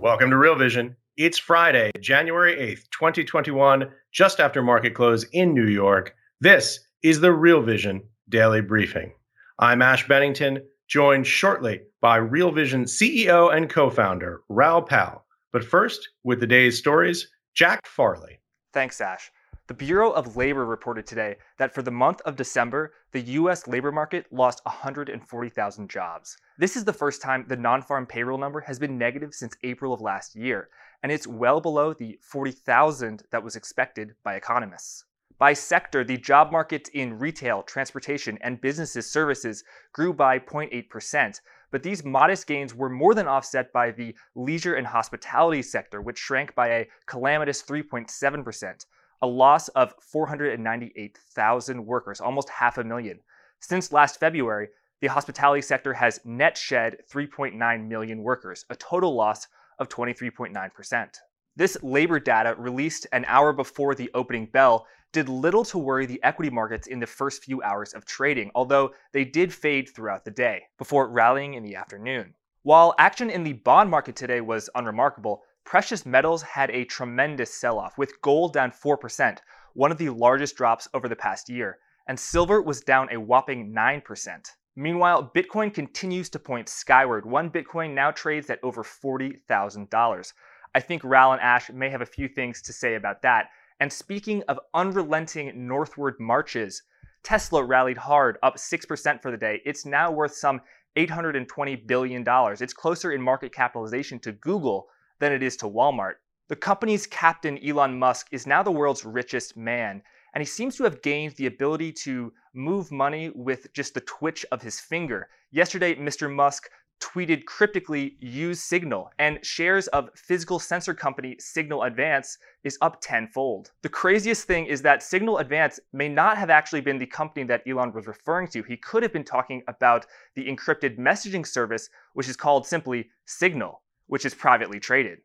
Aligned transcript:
Welcome 0.00 0.30
to 0.30 0.38
Real 0.38 0.54
Vision. 0.54 0.96
It's 1.18 1.36
Friday, 1.36 1.90
January 2.00 2.56
8th, 2.56 2.88
2021, 2.90 3.90
just 4.12 4.40
after 4.40 4.62
market 4.62 4.94
close 4.94 5.24
in 5.24 5.52
New 5.52 5.66
York. 5.66 6.14
This 6.40 6.80
is 7.02 7.20
the 7.20 7.34
Real 7.34 7.60
Vision 7.60 8.04
Daily 8.30 8.62
Briefing. 8.62 9.12
I'm 9.58 9.82
Ash 9.82 10.08
Bennington, 10.08 10.62
joined 10.88 11.26
shortly 11.26 11.82
by 12.00 12.16
Real 12.16 12.50
Vision 12.50 12.86
CEO 12.86 13.54
and 13.54 13.68
co 13.68 13.90
founder 13.90 14.40
Raoul 14.48 14.80
Pal. 14.80 15.26
But 15.52 15.66
first, 15.66 16.08
with 16.24 16.40
the 16.40 16.46
day's 16.46 16.78
stories, 16.78 17.28
Jack 17.52 17.86
Farley. 17.86 18.40
Thanks, 18.72 19.02
Ash. 19.02 19.30
The 19.70 19.74
Bureau 19.74 20.10
of 20.10 20.36
Labor 20.36 20.66
reported 20.66 21.06
today 21.06 21.36
that 21.58 21.72
for 21.72 21.80
the 21.80 21.92
month 21.92 22.20
of 22.22 22.34
December, 22.34 22.92
the 23.12 23.20
U.S. 23.38 23.68
labor 23.68 23.92
market 23.92 24.26
lost 24.32 24.60
140,000 24.64 25.88
jobs. 25.88 26.36
This 26.58 26.74
is 26.74 26.82
the 26.82 26.92
first 26.92 27.22
time 27.22 27.44
the 27.46 27.56
non 27.56 27.80
farm 27.80 28.04
payroll 28.04 28.36
number 28.36 28.62
has 28.62 28.80
been 28.80 28.98
negative 28.98 29.32
since 29.32 29.54
April 29.62 29.94
of 29.94 30.00
last 30.00 30.34
year, 30.34 30.70
and 31.04 31.12
it's 31.12 31.28
well 31.28 31.60
below 31.60 31.94
the 31.94 32.18
40,000 32.20 33.22
that 33.30 33.44
was 33.44 33.54
expected 33.54 34.16
by 34.24 34.34
economists. 34.34 35.04
By 35.38 35.52
sector, 35.52 36.02
the 36.02 36.16
job 36.16 36.50
market 36.50 36.88
in 36.88 37.20
retail, 37.20 37.62
transportation, 37.62 38.38
and 38.40 38.60
businesses 38.60 39.08
services 39.08 39.62
grew 39.92 40.12
by 40.12 40.40
0.8%, 40.40 41.40
but 41.70 41.84
these 41.84 42.04
modest 42.04 42.48
gains 42.48 42.74
were 42.74 42.90
more 42.90 43.14
than 43.14 43.28
offset 43.28 43.72
by 43.72 43.92
the 43.92 44.16
leisure 44.34 44.74
and 44.74 44.88
hospitality 44.88 45.62
sector, 45.62 46.02
which 46.02 46.18
shrank 46.18 46.56
by 46.56 46.70
a 46.70 46.88
calamitous 47.06 47.62
3.7% 47.62 48.84
a 49.22 49.26
loss 49.26 49.68
of 49.68 49.94
498,000 50.00 51.84
workers, 51.84 52.20
almost 52.20 52.48
half 52.48 52.78
a 52.78 52.84
million. 52.84 53.20
Since 53.60 53.92
last 53.92 54.20
February, 54.20 54.68
the 55.00 55.08
hospitality 55.08 55.62
sector 55.62 55.94
has 55.94 56.20
net 56.24 56.56
shed 56.56 56.98
3.9 57.10 57.88
million 57.88 58.22
workers, 58.22 58.64
a 58.70 58.76
total 58.76 59.14
loss 59.14 59.48
of 59.78 59.88
23.9%. 59.88 61.08
This 61.56 61.76
labor 61.82 62.20
data, 62.20 62.54
released 62.56 63.06
an 63.12 63.24
hour 63.26 63.52
before 63.52 63.94
the 63.94 64.10
opening 64.14 64.46
bell, 64.46 64.86
did 65.12 65.28
little 65.28 65.64
to 65.64 65.78
worry 65.78 66.06
the 66.06 66.22
equity 66.22 66.50
markets 66.50 66.86
in 66.86 67.00
the 67.00 67.06
first 67.06 67.42
few 67.42 67.62
hours 67.62 67.92
of 67.92 68.04
trading, 68.04 68.50
although 68.54 68.92
they 69.12 69.24
did 69.24 69.52
fade 69.52 69.88
throughout 69.88 70.24
the 70.24 70.30
day, 70.30 70.62
before 70.78 71.08
rallying 71.08 71.54
in 71.54 71.64
the 71.64 71.74
afternoon. 71.74 72.34
While 72.62 72.94
action 72.98 73.30
in 73.30 73.42
the 73.42 73.54
bond 73.54 73.90
market 73.90 74.16
today 74.16 74.40
was 74.40 74.70
unremarkable, 74.74 75.42
precious 75.64 76.04
metals 76.04 76.42
had 76.42 76.70
a 76.70 76.84
tremendous 76.84 77.54
sell 77.54 77.78
off, 77.78 77.98
with 77.98 78.20
gold 78.22 78.52
down 78.52 78.70
4%, 78.72 79.38
one 79.74 79.92
of 79.92 79.98
the 79.98 80.10
largest 80.10 80.56
drops 80.56 80.88
over 80.94 81.08
the 81.08 81.16
past 81.16 81.48
year, 81.48 81.78
and 82.08 82.18
silver 82.18 82.60
was 82.60 82.80
down 82.80 83.08
a 83.12 83.20
whopping 83.20 83.72
9%. 83.72 84.50
Meanwhile, 84.76 85.32
Bitcoin 85.34 85.72
continues 85.72 86.28
to 86.30 86.38
point 86.38 86.68
skyward. 86.68 87.26
One 87.26 87.50
Bitcoin 87.50 87.92
now 87.92 88.10
trades 88.10 88.50
at 88.50 88.62
over 88.62 88.82
$40,000. 88.82 90.32
I 90.74 90.80
think 90.80 91.02
Raoul 91.04 91.32
and 91.32 91.40
Ash 91.40 91.70
may 91.70 91.90
have 91.90 92.00
a 92.00 92.06
few 92.06 92.28
things 92.28 92.62
to 92.62 92.72
say 92.72 92.94
about 92.94 93.22
that. 93.22 93.46
And 93.80 93.92
speaking 93.92 94.42
of 94.48 94.60
unrelenting 94.74 95.66
northward 95.66 96.14
marches, 96.20 96.82
Tesla 97.22 97.64
rallied 97.64 97.98
hard, 97.98 98.38
up 98.42 98.56
6% 98.56 99.22
for 99.22 99.30
the 99.30 99.36
day. 99.36 99.60
It's 99.64 99.84
now 99.84 100.10
worth 100.10 100.34
some 100.34 100.60
$820 100.96 101.86
billion. 101.86 102.24
It's 102.26 102.72
closer 102.72 103.12
in 103.12 103.20
market 103.20 103.52
capitalization 103.52 104.18
to 104.20 104.32
Google 104.32 104.88
than 105.20 105.32
it 105.32 105.42
is 105.42 105.56
to 105.58 105.66
Walmart. 105.66 106.14
The 106.48 106.56
company's 106.56 107.06
captain, 107.06 107.64
Elon 107.64 107.96
Musk, 107.96 108.26
is 108.32 108.44
now 108.46 108.62
the 108.64 108.72
world's 108.72 109.04
richest 109.04 109.56
man, 109.56 110.02
and 110.34 110.42
he 110.42 110.46
seems 110.46 110.76
to 110.76 110.84
have 110.84 111.00
gained 111.02 111.36
the 111.36 111.46
ability 111.46 111.92
to 112.04 112.32
move 112.54 112.90
money 112.90 113.30
with 113.36 113.72
just 113.72 113.94
the 113.94 114.00
twitch 114.00 114.44
of 114.50 114.60
his 114.60 114.80
finger. 114.80 115.28
Yesterday, 115.52 115.94
Mr. 115.94 116.28
Musk 116.32 116.68
tweeted 117.00 117.44
cryptically 117.44 118.16
use 118.20 118.60
Signal, 118.60 119.10
and 119.18 119.44
shares 119.46 119.86
of 119.88 120.10
physical 120.16 120.58
sensor 120.58 120.92
company 120.92 121.36
Signal 121.38 121.84
Advance 121.84 122.36
is 122.64 122.76
up 122.82 123.00
tenfold. 123.00 123.70
The 123.82 123.88
craziest 123.88 124.46
thing 124.46 124.66
is 124.66 124.82
that 124.82 125.02
Signal 125.02 125.38
Advance 125.38 125.80
may 125.92 126.08
not 126.08 126.36
have 126.36 126.50
actually 126.50 126.82
been 126.82 126.98
the 126.98 127.06
company 127.06 127.46
that 127.46 127.62
Elon 127.66 127.92
was 127.92 128.06
referring 128.06 128.48
to. 128.48 128.62
He 128.62 128.76
could 128.76 129.02
have 129.02 129.12
been 129.12 129.24
talking 129.24 129.62
about 129.68 130.06
the 130.34 130.46
encrypted 130.46 130.98
messaging 130.98 131.46
service, 131.46 131.88
which 132.14 132.28
is 132.28 132.36
called 132.36 132.66
simply 132.66 133.08
Signal 133.24 133.82
which 134.10 134.26
is 134.26 134.34
privately 134.34 134.80
traded. 134.80 135.20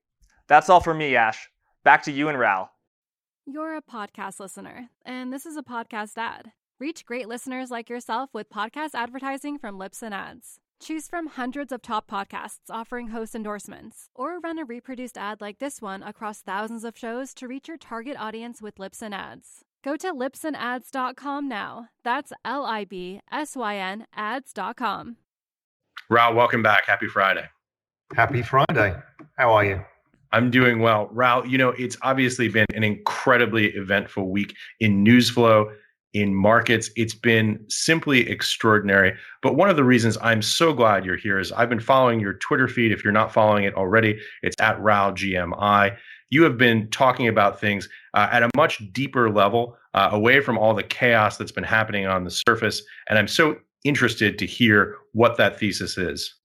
That's 0.48 0.70
all 0.70 0.80
for 0.80 0.94
me, 0.94 1.16
Ash. 1.16 1.50
Back 1.84 2.04
to 2.04 2.12
you 2.12 2.30
and 2.30 2.38
Raoul. 2.38 2.70
You're 3.48 3.76
a 3.76 3.82
podcast 3.82 4.40
listener, 4.40 4.90
and 5.04 5.34
this 5.34 5.46
is 5.46 5.58
a 5.58 5.64
podcast 5.64 6.18
ad. 6.18 6.52
Reach 6.80 7.06
great 7.06 7.28
listeners 7.28 7.72
like 7.72 7.90
yourself 7.90 8.30
with 8.32 8.50
podcast 8.50 8.92
advertising 8.94 9.58
from 9.58 9.80
Libsyn 9.80 10.12
Ads. 10.12 10.60
Choose 10.80 11.08
from 11.08 11.28
hundreds 11.28 11.72
of 11.72 11.82
top 11.82 12.08
podcasts 12.10 12.70
offering 12.70 13.08
host 13.08 13.34
endorsements, 13.34 14.10
or 14.14 14.40
run 14.40 14.60
a 14.60 14.66
reproduced 14.66 15.18
ad 15.18 15.42
like 15.42 15.58
this 15.58 15.82
one 15.82 16.04
across 16.04 16.42
thousands 16.42 16.84
of 16.84 16.98
shows 16.98 17.34
to 17.36 17.48
reach 17.48 17.68
your 17.68 17.78
target 17.78 18.18
audience 18.20 18.62
with 18.62 18.76
Libsyn 18.76 19.14
Ads. 19.14 19.64
Go 19.84 19.96
to 19.96 20.14
libsynads.com 20.14 21.48
now. 21.48 21.90
That's 22.04 22.34
L 22.44 22.66
I 22.66 22.86
B 22.86 23.22
S 23.32 23.56
Y 23.56 23.78
N 23.78 24.06
ads.com. 24.16 25.18
Raoul, 26.10 26.36
welcome 26.36 26.62
back. 26.62 26.86
Happy 26.86 27.08
Friday. 27.08 27.50
Happy 28.14 28.42
Friday. 28.44 28.96
How 29.38 29.54
are 29.54 29.66
you? 29.66 29.84
I'm 30.32 30.52
doing 30.52 30.80
well. 30.80 31.10
Raoul, 31.12 31.46
you 31.46 31.58
know, 31.58 31.70
it's 31.70 31.98
obviously 32.02 32.50
been 32.50 32.66
an 32.74 32.84
incredibly 32.84 33.68
eventful 33.68 34.30
week 34.30 34.56
in 34.80 35.02
news 35.04 35.30
flow, 35.30 35.72
in 36.14 36.36
markets. 36.36 36.90
It's 36.96 37.16
been 37.16 37.64
simply 37.68 38.30
extraordinary. 38.30 39.18
But 39.42 39.56
one 39.56 39.70
of 39.70 39.76
the 39.76 39.84
reasons 39.84 40.18
I'm 40.22 40.42
so 40.42 40.74
glad 40.74 41.06
you're 41.06 41.18
here 41.18 41.40
is 41.40 41.52
I've 41.52 41.70
been 41.70 41.80
following 41.80 42.20
your 42.20 42.34
Twitter 42.34 42.68
feed. 42.68 42.92
If 42.92 43.04
you're 43.04 43.14
not 43.14 43.34
following 43.34 43.64
it 43.64 43.74
already, 43.76 44.20
it's 44.44 44.56
at 44.60 44.80
Raoul 44.80 45.14
GMI. 45.14 45.98
You 46.30 46.44
have 46.44 46.58
been 46.58 46.90
talking 46.90 47.28
about 47.28 47.60
things 47.60 47.90
uh, 48.14 48.28
at 48.32 48.44
a 48.44 48.50
much 48.56 48.82
deeper 48.92 49.30
level, 49.30 49.78
uh, 49.94 50.10
away 50.12 50.42
from 50.42 50.58
all 50.58 50.74
the 50.74 50.84
chaos 50.84 51.38
that's 51.38 51.52
been 51.52 51.64
happening 51.64 52.06
on 52.06 52.24
the 52.24 52.32
surface. 52.32 52.82
And 53.10 53.18
I'm 53.18 53.28
so 53.28 53.58
interested 53.84 54.38
to 54.40 54.46
hear 54.46 54.98
what 55.14 55.38
that 55.38 55.60
thesis 55.60 55.98
is. 55.98 56.36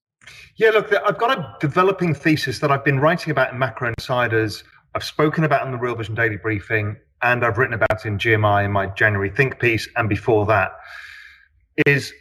Yeah, 0.57 0.71
look, 0.71 0.93
I've 0.93 1.19
got 1.19 1.39
a 1.39 1.57
developing 1.61 2.15
thesis 2.15 2.59
that 2.59 2.71
I've 2.71 2.85
been 2.85 3.01
writing 3.01 3.31
about 3.31 3.53
in 3.53 3.59
Macro 3.59 3.89
Insiders. 3.89 4.63
I've 4.95 5.05
spoken 5.05 5.45
about 5.45 5.65
in 5.65 5.73
the 5.73 5.79
Real 5.79 5.95
Vision 5.95 6.15
Daily 6.15 6.37
Briefing, 6.37 6.97
and 7.23 7.45
I've 7.45 7.59
written 7.59 7.75
about 7.75 8.05
in 8.05 8.19
GMI 8.19 8.65
in 8.65 8.73
my 8.73 8.87
January 8.87 9.31
Think 9.31 9.59
piece, 9.59 9.89
and 9.97 10.09
before 10.09 10.47
that, 10.47 10.73
is 11.87 12.13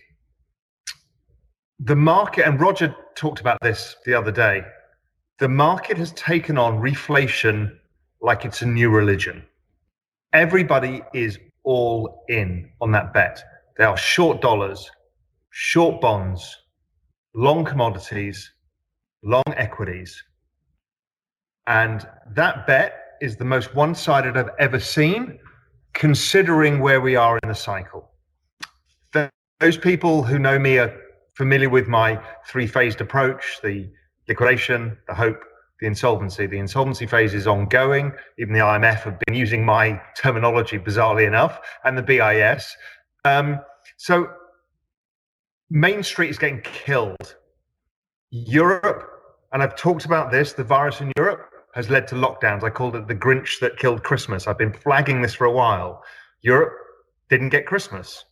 the 1.80 1.96
market, 1.96 2.46
and 2.46 2.60
Roger 2.60 2.96
talked 3.16 3.40
about 3.40 3.58
this 3.62 3.96
the 4.06 4.14
other 4.14 4.32
day. 4.32 4.64
The 5.40 5.50
market 5.50 5.98
has 5.98 6.12
taken 6.14 6.58
on 6.58 6.80
reflation 6.80 7.72
like 8.22 8.46
it's 8.46 8.62
a 8.62 8.66
new 8.66 8.90
religion. 8.90 9.44
Everybody 10.34 11.02
is 11.14 11.40
all 11.64 12.26
in 12.28 12.70
on 12.82 12.92
that 12.92 13.14
bet. 13.14 13.42
They 13.78 13.86
are 13.86 13.98
short 13.98 14.42
dollars, 14.42 14.90
short 15.52 16.02
bonds, 16.02 16.58
long 17.34 17.66
commodities, 17.66 18.52
long 19.24 19.44
equities. 19.48 20.24
And 21.68 22.08
that 22.36 22.66
bet 22.66 22.94
is 23.22 23.36
the 23.36 23.46
most 23.46 23.76
one 23.76 23.94
sided 23.94 24.38
I've 24.38 24.50
ever 24.60 24.80
seen, 24.80 25.40
considering 25.94 26.80
where 26.80 27.02
we 27.02 27.16
are 27.16 27.38
in 27.44 27.50
the 27.50 27.56
cycle. 27.56 28.10
Those 29.60 29.78
people 29.78 30.24
who 30.24 30.40
know 30.40 30.58
me 30.58 30.78
are 30.78 30.96
familiar 31.36 31.70
with 31.70 31.88
my 31.88 32.18
three 32.48 32.66
phased 32.66 33.02
approach 33.02 33.60
the 33.62 33.90
liquidation, 34.30 34.98
the 35.08 35.14
hope, 35.14 35.44
the 35.82 35.88
insolvency. 35.88 36.46
The 36.46 36.58
insolvency 36.58 37.06
phase 37.06 37.34
is 37.34 37.46
ongoing. 37.46 38.14
Even 38.38 38.54
the 38.54 38.60
IMF 38.60 39.02
have 39.02 39.20
been 39.26 39.36
using 39.36 39.66
my 39.66 40.02
terminology, 40.16 40.78
bizarrely 40.78 41.28
enough, 41.28 41.60
and 41.84 41.98
the 41.98 42.02
BIS. 42.02 42.76
Um, 43.26 43.60
so 43.98 44.30
Main 45.72 46.02
Street 46.02 46.32
is 46.32 46.40
getting 46.40 46.62
killed. 46.62 47.36
Europe, 48.32 49.08
and 49.54 49.62
I've 49.62 49.76
talked 49.76 50.06
about 50.06 50.32
this, 50.32 50.54
the 50.54 50.64
virus 50.64 51.00
in 51.00 51.12
Europe 51.16 51.52
has 51.76 51.92
led 51.92 52.08
to 52.08 52.16
lockdowns. 52.16 52.64
I 52.64 52.72
called 52.72 52.96
it 52.96 53.08
the 53.08 53.14
Grinch 53.14 53.60
that 53.60 53.78
killed 53.78 54.04
Christmas. 54.04 54.48
I've 54.48 54.58
been 54.58 54.74
flagging 54.74 55.22
this 55.22 55.36
for 55.36 55.46
a 55.46 55.52
while. 55.52 56.04
Europe 56.42 56.74
didn't 57.30 57.50
get 57.50 57.68
Christmas. 57.68 58.26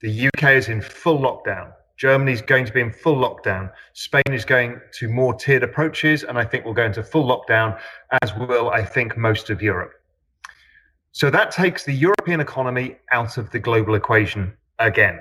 The 0.00 0.28
UK 0.28 0.50
is 0.56 0.68
in 0.68 0.82
full 0.82 1.18
lockdown. 1.18 1.72
Germany's 1.96 2.42
going 2.42 2.64
to 2.64 2.72
be 2.72 2.80
in 2.80 2.90
full 2.90 3.16
lockdown. 3.16 3.70
Spain 3.92 4.32
is 4.32 4.44
going 4.44 4.80
to 4.94 5.08
more 5.08 5.34
tiered 5.34 5.62
approaches, 5.62 6.24
and 6.24 6.36
I 6.36 6.44
think 6.44 6.64
we'll 6.64 6.74
go 6.74 6.86
into 6.86 7.04
full 7.04 7.24
lockdown, 7.24 7.78
as 8.22 8.34
will, 8.34 8.70
I 8.70 8.84
think, 8.84 9.16
most 9.16 9.48
of 9.48 9.62
Europe. 9.62 9.92
So 11.12 11.30
that 11.30 11.52
takes 11.52 11.84
the 11.84 11.92
European 11.92 12.40
economy 12.40 12.96
out 13.12 13.36
of 13.36 13.50
the 13.50 13.60
global 13.60 13.94
equation 13.94 14.54
again. 14.80 15.20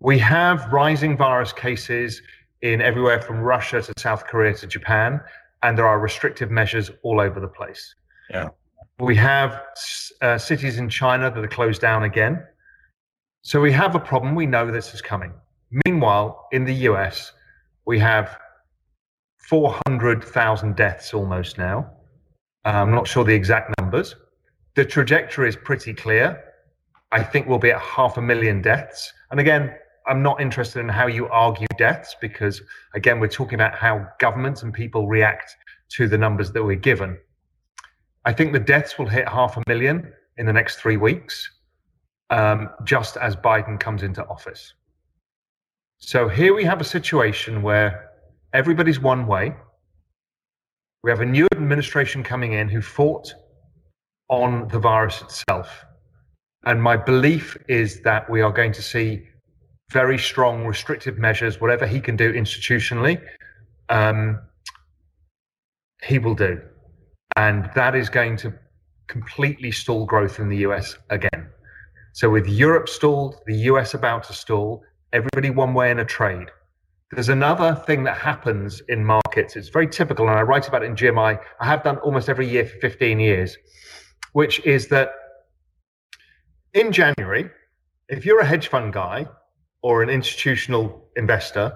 We 0.00 0.18
have 0.18 0.72
rising 0.72 1.16
virus 1.16 1.52
cases 1.52 2.20
in 2.62 2.80
everywhere 2.80 3.20
from 3.20 3.40
Russia 3.40 3.80
to 3.82 3.92
South 3.98 4.26
Korea 4.26 4.54
to 4.54 4.66
Japan, 4.66 5.20
and 5.62 5.76
there 5.76 5.86
are 5.86 5.98
restrictive 5.98 6.50
measures 6.50 6.90
all 7.02 7.20
over 7.20 7.40
the 7.40 7.48
place. 7.48 7.94
Yeah. 8.30 8.48
We 8.98 9.16
have 9.16 9.62
uh, 10.22 10.38
cities 10.38 10.78
in 10.78 10.88
China 10.88 11.30
that 11.30 11.42
are 11.42 11.48
closed 11.48 11.80
down 11.80 12.04
again. 12.04 12.42
So 13.42 13.60
we 13.60 13.72
have 13.72 13.94
a 13.94 14.00
problem. 14.00 14.34
We 14.34 14.46
know 14.46 14.70
this 14.70 14.94
is 14.94 15.02
coming. 15.02 15.32
Meanwhile, 15.84 16.48
in 16.52 16.64
the 16.64 16.74
US, 16.90 17.32
we 17.86 17.98
have 17.98 18.38
400,000 19.48 20.76
deaths 20.76 21.14
almost 21.14 21.58
now. 21.58 21.90
I'm 22.64 22.90
not 22.90 23.06
sure 23.06 23.22
the 23.22 23.34
exact 23.34 23.72
numbers. 23.78 24.16
The 24.74 24.84
trajectory 24.84 25.48
is 25.48 25.56
pretty 25.56 25.94
clear. 25.94 26.42
I 27.12 27.22
think 27.22 27.46
we'll 27.46 27.58
be 27.58 27.70
at 27.70 27.80
half 27.80 28.16
a 28.16 28.22
million 28.22 28.60
deaths. 28.60 29.12
And 29.30 29.38
again, 29.38 29.74
I'm 30.06 30.22
not 30.22 30.40
interested 30.40 30.80
in 30.80 30.88
how 30.88 31.06
you 31.06 31.28
argue 31.28 31.66
deaths 31.78 32.14
because, 32.20 32.62
again, 32.94 33.18
we're 33.18 33.28
talking 33.28 33.54
about 33.54 33.74
how 33.74 34.06
governments 34.20 34.62
and 34.62 34.72
people 34.72 35.08
react 35.08 35.56
to 35.90 36.08
the 36.08 36.16
numbers 36.16 36.52
that 36.52 36.62
we're 36.62 36.76
given. 36.76 37.18
I 38.24 38.32
think 38.32 38.52
the 38.52 38.60
deaths 38.60 38.98
will 38.98 39.08
hit 39.08 39.28
half 39.28 39.56
a 39.56 39.62
million 39.68 40.12
in 40.36 40.46
the 40.46 40.52
next 40.52 40.76
three 40.76 40.96
weeks, 40.96 41.50
um, 42.30 42.70
just 42.84 43.16
as 43.16 43.36
Biden 43.36 43.78
comes 43.78 44.02
into 44.02 44.24
office. 44.26 44.74
So 45.98 46.28
here 46.28 46.54
we 46.54 46.64
have 46.64 46.80
a 46.80 46.84
situation 46.84 47.62
where 47.62 48.10
everybody's 48.52 49.00
one 49.00 49.26
way. 49.26 49.54
We 51.02 51.10
have 51.10 51.20
a 51.20 51.26
new 51.26 51.46
administration 51.52 52.22
coming 52.22 52.52
in 52.52 52.68
who 52.68 52.80
fought 52.80 53.32
on 54.28 54.68
the 54.68 54.78
virus 54.78 55.22
itself. 55.22 55.84
And 56.64 56.82
my 56.82 56.96
belief 56.96 57.56
is 57.68 58.00
that 58.02 58.28
we 58.28 58.40
are 58.40 58.52
going 58.52 58.72
to 58.72 58.82
see 58.82 59.28
very 59.90 60.18
strong 60.18 60.66
restrictive 60.66 61.18
measures, 61.18 61.60
whatever 61.60 61.86
he 61.86 62.00
can 62.00 62.16
do 62.16 62.32
institutionally, 62.32 63.20
um, 63.88 64.40
he 66.02 66.18
will 66.18 66.34
do. 66.34 66.60
And 67.36 67.70
that 67.74 67.94
is 67.94 68.08
going 68.08 68.36
to 68.38 68.52
completely 69.08 69.70
stall 69.70 70.04
growth 70.04 70.40
in 70.40 70.48
the 70.48 70.58
US 70.58 70.96
again. 71.10 71.48
So, 72.12 72.30
with 72.30 72.48
Europe 72.48 72.88
stalled, 72.88 73.36
the 73.46 73.56
US 73.70 73.94
about 73.94 74.24
to 74.24 74.32
stall, 74.32 74.82
everybody 75.12 75.50
one 75.50 75.74
way 75.74 75.90
in 75.90 75.98
a 75.98 76.04
trade. 76.04 76.48
There's 77.12 77.28
another 77.28 77.74
thing 77.86 78.02
that 78.04 78.16
happens 78.16 78.82
in 78.88 79.04
markets. 79.04 79.54
It's 79.54 79.68
very 79.68 79.86
typical, 79.86 80.28
and 80.28 80.36
I 80.36 80.42
write 80.42 80.66
about 80.66 80.82
it 80.82 80.86
in 80.86 80.96
GMI. 80.96 81.38
I 81.60 81.64
have 81.64 81.84
done 81.84 81.98
almost 81.98 82.28
every 82.28 82.48
year 82.48 82.66
for 82.66 82.78
15 82.80 83.20
years, 83.20 83.56
which 84.32 84.58
is 84.66 84.88
that 84.88 85.10
in 86.74 86.90
January, 86.90 87.48
if 88.08 88.26
you're 88.26 88.40
a 88.40 88.46
hedge 88.46 88.68
fund 88.68 88.92
guy 88.92 89.26
or 89.86 90.02
an 90.02 90.10
institutional 90.10 91.08
investor, 91.14 91.72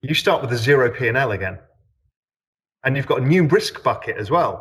you 0.00 0.14
start 0.14 0.40
with 0.40 0.50
a 0.50 0.56
zero 0.56 0.90
P&L 0.90 1.32
again. 1.32 1.58
And 2.84 2.96
you've 2.96 3.06
got 3.06 3.20
a 3.20 3.26
new 3.26 3.44
risk 3.44 3.82
bucket 3.82 4.16
as 4.16 4.30
well. 4.30 4.54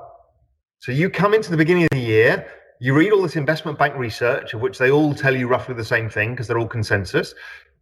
So 0.79 0.91
you 0.91 1.09
come 1.09 1.33
into 1.33 1.49
the 1.49 1.55
beginning 1.55 1.83
of 1.83 1.91
the 1.91 2.01
year, 2.01 2.45
you 2.81 2.93
read 2.93 3.13
all 3.13 3.21
this 3.21 3.37
investment 3.37 3.79
bank 3.79 3.95
research, 3.95 4.53
of 4.53 4.59
which 4.59 4.79
they 4.79 4.91
all 4.91 5.15
tell 5.15 5.33
you 5.33 5.47
roughly 5.47 5.75
the 5.75 5.85
same 5.85 6.09
thing 6.09 6.31
because 6.31 6.45
they're 6.45 6.59
all 6.59 6.67
consensus, 6.67 7.33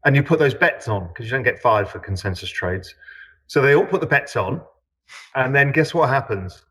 and 0.06 0.16
you 0.16 0.22
put 0.22 0.38
those 0.38 0.54
bets 0.54 0.88
on 0.88 1.08
because 1.08 1.26
you 1.26 1.32
don't 1.32 1.42
get 1.42 1.60
fired 1.60 1.88
for 1.88 1.98
consensus 1.98 2.52
trades. 2.52 2.94
So 3.48 3.64
they 3.64 3.74
all 3.74 3.88
put 3.88 4.02
the 4.02 4.08
bets 4.08 4.36
on, 4.36 4.62
and 5.34 5.56
then 5.56 5.72
guess 5.72 5.96
what 5.96 6.10
happens? 6.10 6.62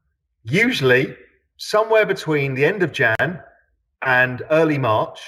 Usually, 0.44 1.16
somewhere 1.56 2.06
between 2.06 2.54
the 2.54 2.64
end 2.64 2.84
of 2.84 2.92
Jan 2.92 3.42
and 4.02 4.44
early 4.52 4.78
March, 4.78 5.18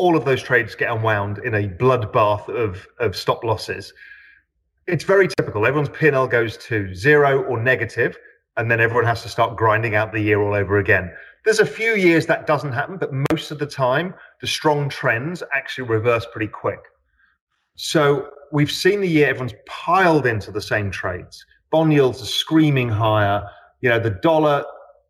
all 0.00 0.16
of 0.16 0.24
those 0.24 0.42
trades 0.42 0.74
get 0.74 0.90
unwound 0.90 1.36
in 1.40 1.54
a 1.54 1.68
bloodbath 1.68 2.48
of, 2.48 2.88
of 3.00 3.14
stop 3.14 3.44
losses. 3.44 3.92
It's 4.86 5.04
very 5.04 5.28
typical. 5.28 5.66
Everyone's 5.66 5.90
P&L 5.90 6.26
goes 6.26 6.56
to 6.68 6.94
zero 6.94 7.42
or 7.42 7.62
negative, 7.62 8.16
and 8.56 8.70
then 8.70 8.80
everyone 8.80 9.04
has 9.04 9.22
to 9.24 9.28
start 9.28 9.58
grinding 9.58 9.94
out 9.94 10.10
the 10.10 10.20
year 10.20 10.40
all 10.40 10.54
over 10.54 10.78
again. 10.78 11.12
There's 11.44 11.60
a 11.60 11.66
few 11.66 11.96
years 11.96 12.24
that 12.26 12.46
doesn't 12.46 12.72
happen, 12.72 12.96
but 12.96 13.10
most 13.30 13.50
of 13.50 13.58
the 13.58 13.66
time, 13.66 14.14
the 14.40 14.46
strong 14.46 14.88
trends 14.88 15.42
actually 15.52 15.86
reverse 15.86 16.26
pretty 16.32 16.48
quick. 16.48 16.80
So 17.76 18.30
we've 18.52 18.72
seen 18.72 19.02
the 19.02 19.08
year 19.08 19.28
everyone's 19.28 19.54
piled 19.66 20.24
into 20.24 20.50
the 20.50 20.62
same 20.62 20.90
trades. 20.90 21.44
Bond 21.70 21.92
yields 21.92 22.22
are 22.22 22.26
screaming 22.26 22.88
higher. 22.88 23.46
You 23.82 23.90
know, 23.90 24.00
the 24.00 24.10
dollar 24.10 24.64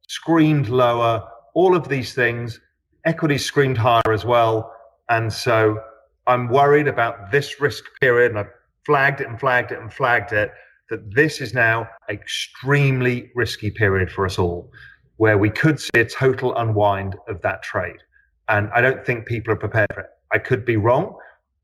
screamed 0.08 0.68
lower. 0.68 1.22
All 1.54 1.76
of 1.76 1.88
these 1.88 2.12
things. 2.12 2.60
Equities 3.04 3.44
screamed 3.44 3.78
higher 3.78 4.12
as 4.12 4.24
well. 4.24 4.74
And 5.10 5.32
so 5.32 5.82
I'm 6.28 6.48
worried 6.48 6.86
about 6.86 7.32
this 7.32 7.60
risk 7.60 7.84
period, 8.00 8.30
and 8.30 8.38
I've 8.38 8.52
flagged 8.86 9.20
it 9.20 9.26
and 9.26 9.38
flagged 9.38 9.72
it 9.72 9.80
and 9.80 9.92
flagged 9.92 10.32
it, 10.32 10.52
that 10.88 11.14
this 11.14 11.40
is 11.40 11.52
now 11.52 11.88
extremely 12.08 13.30
risky 13.34 13.70
period 13.70 14.10
for 14.10 14.24
us 14.24 14.38
all, 14.38 14.72
where 15.16 15.36
we 15.36 15.50
could 15.50 15.80
see 15.80 15.90
a 15.96 16.04
total 16.04 16.56
unwind 16.56 17.16
of 17.28 17.42
that 17.42 17.62
trade. 17.62 17.98
And 18.48 18.70
I 18.72 18.80
don't 18.80 19.04
think 19.04 19.26
people 19.26 19.52
are 19.52 19.56
prepared 19.56 19.92
for 19.92 20.00
it. 20.00 20.10
I 20.32 20.38
could 20.38 20.64
be 20.64 20.76
wrong, 20.76 21.16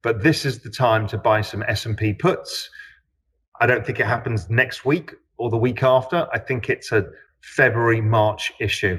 but 0.02 0.22
this 0.25 0.44
is 0.44 0.60
the 0.60 0.70
time 0.70 1.06
to 1.08 1.19
buy 1.19 1.40
some 1.40 1.62
S&P 1.69 2.14
puts. 2.14 2.69
I 3.60 3.66
don't 3.66 3.87
think 3.87 4.00
it 4.00 4.06
happens 4.06 4.50
next 4.50 4.84
week 4.84 5.14
or 5.38 5.50
the 5.50 5.56
week 5.56 5.84
after. 5.84 6.26
I 6.32 6.38
think 6.40 6.69
it's 6.69 6.90
a 6.90 7.06
February, 7.40 8.00
March 8.00 8.52
issue. 8.58 8.98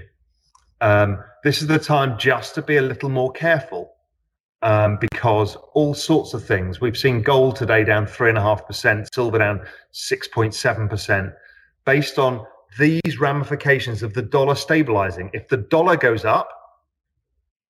Um, 0.80 1.22
this 1.44 1.62
is 1.62 1.68
the 1.68 1.80
time 1.80 2.18
just 2.18 2.56
to 2.56 2.62
be 2.62 2.78
a 2.78 2.82
little 2.82 3.10
more 3.10 3.32
careful 3.32 3.97
um, 4.62 4.98
because 5.00 5.56
all 5.74 5.94
sorts 5.94 6.34
of 6.34 6.44
things. 6.44 6.82
We've 6.82 6.98
seen 6.98 7.22
gold 7.22 7.56
today 7.56 7.84
down 7.84 8.06
3.5%, 8.06 9.08
silver 9.14 9.38
down 9.38 9.62
6.7%, 9.94 11.34
based 11.86 12.20
on 12.20 12.46
these 12.80 13.20
ramifications 13.20 14.04
of 14.04 14.14
the 14.14 14.22
dollar 14.22 14.56
stabilizing. 14.56 15.30
If 15.34 15.48
the 15.48 15.58
dollar 15.58 15.96
goes 15.96 16.26
up, 16.26 16.50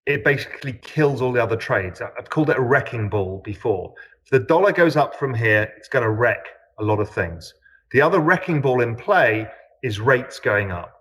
it 0.06 0.24
basically 0.24 0.74
kills 0.82 1.22
all 1.22 1.34
the 1.34 1.44
other 1.44 1.58
trades. 1.58 2.02
I've 2.02 2.30
called 2.30 2.50
it 2.50 2.58
a 2.58 2.62
wrecking 2.62 3.10
ball 3.10 3.42
before. 3.44 3.94
If 4.24 4.32
the 4.32 4.40
dollar 4.40 4.72
goes 4.72 4.96
up 4.96 5.16
from 5.16 5.34
here, 5.34 5.72
it's 5.78 5.90
going 5.90 6.04
to 6.04 6.12
wreck 6.12 6.46
a 6.80 6.84
lot 6.84 7.00
of 7.00 7.10
things. 7.10 7.54
The 7.92 8.02
other 8.02 8.20
wrecking 8.20 8.62
ball 8.62 8.82
in 8.82 8.96
play 8.96 9.48
is 9.84 10.00
rates 10.00 10.40
going 10.40 10.72
up. 10.72 10.94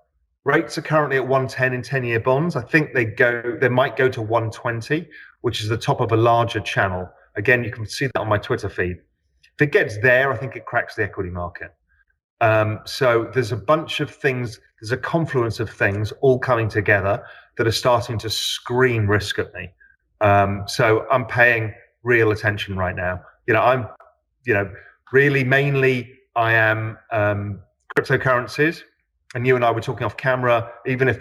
Rates 0.44 0.78
are 0.78 0.82
currently 0.82 1.16
at 1.16 1.26
110 1.26 1.72
in 1.72 1.82
10 1.82 2.04
year 2.04 2.20
bonds. 2.20 2.54
I 2.54 2.62
think 2.62 2.94
they 2.94 3.04
go, 3.04 3.58
they 3.60 3.68
might 3.68 3.96
go 3.96 4.08
to 4.08 4.22
120, 4.22 5.08
which 5.40 5.60
is 5.60 5.68
the 5.68 5.76
top 5.76 6.00
of 6.00 6.12
a 6.12 6.16
larger 6.16 6.60
channel. 6.60 7.08
Again, 7.36 7.64
you 7.64 7.70
can 7.70 7.86
see 7.86 8.06
that 8.06 8.18
on 8.18 8.28
my 8.28 8.38
Twitter 8.38 8.68
feed. 8.68 8.96
If 9.58 9.62
it 9.62 9.72
gets 9.72 9.98
there, 9.98 10.32
I 10.32 10.36
think 10.36 10.56
it 10.56 10.66
cracks 10.66 10.96
the 10.96 11.04
equity 11.04 11.30
market. 11.30 11.74
Um, 12.40 12.80
so 12.84 13.30
there's 13.32 13.52
a 13.52 13.56
bunch 13.56 14.00
of 14.00 14.10
things, 14.10 14.60
there's 14.80 14.92
a 14.92 14.96
confluence 14.96 15.60
of 15.60 15.70
things 15.70 16.12
all 16.20 16.38
coming 16.38 16.68
together 16.68 17.24
that 17.56 17.66
are 17.66 17.72
starting 17.72 18.18
to 18.18 18.30
scream 18.30 19.08
risk 19.08 19.38
at 19.38 19.52
me. 19.54 19.70
Um, 20.20 20.64
so 20.66 21.06
I'm 21.10 21.26
paying 21.26 21.72
real 22.02 22.30
attention 22.30 22.76
right 22.76 22.94
now. 22.94 23.20
You 23.46 23.54
know, 23.54 23.62
I'm, 23.62 23.86
you 24.44 24.54
know, 24.54 24.70
really 25.12 25.44
mainly 25.44 26.12
I 26.34 26.52
am 26.52 26.98
um, 27.10 27.60
cryptocurrencies 27.96 28.82
and 29.34 29.46
you 29.46 29.56
and 29.56 29.64
I 29.64 29.70
were 29.70 29.80
talking 29.80 30.04
off 30.04 30.16
camera, 30.16 30.70
even 30.86 31.08
if 31.08 31.20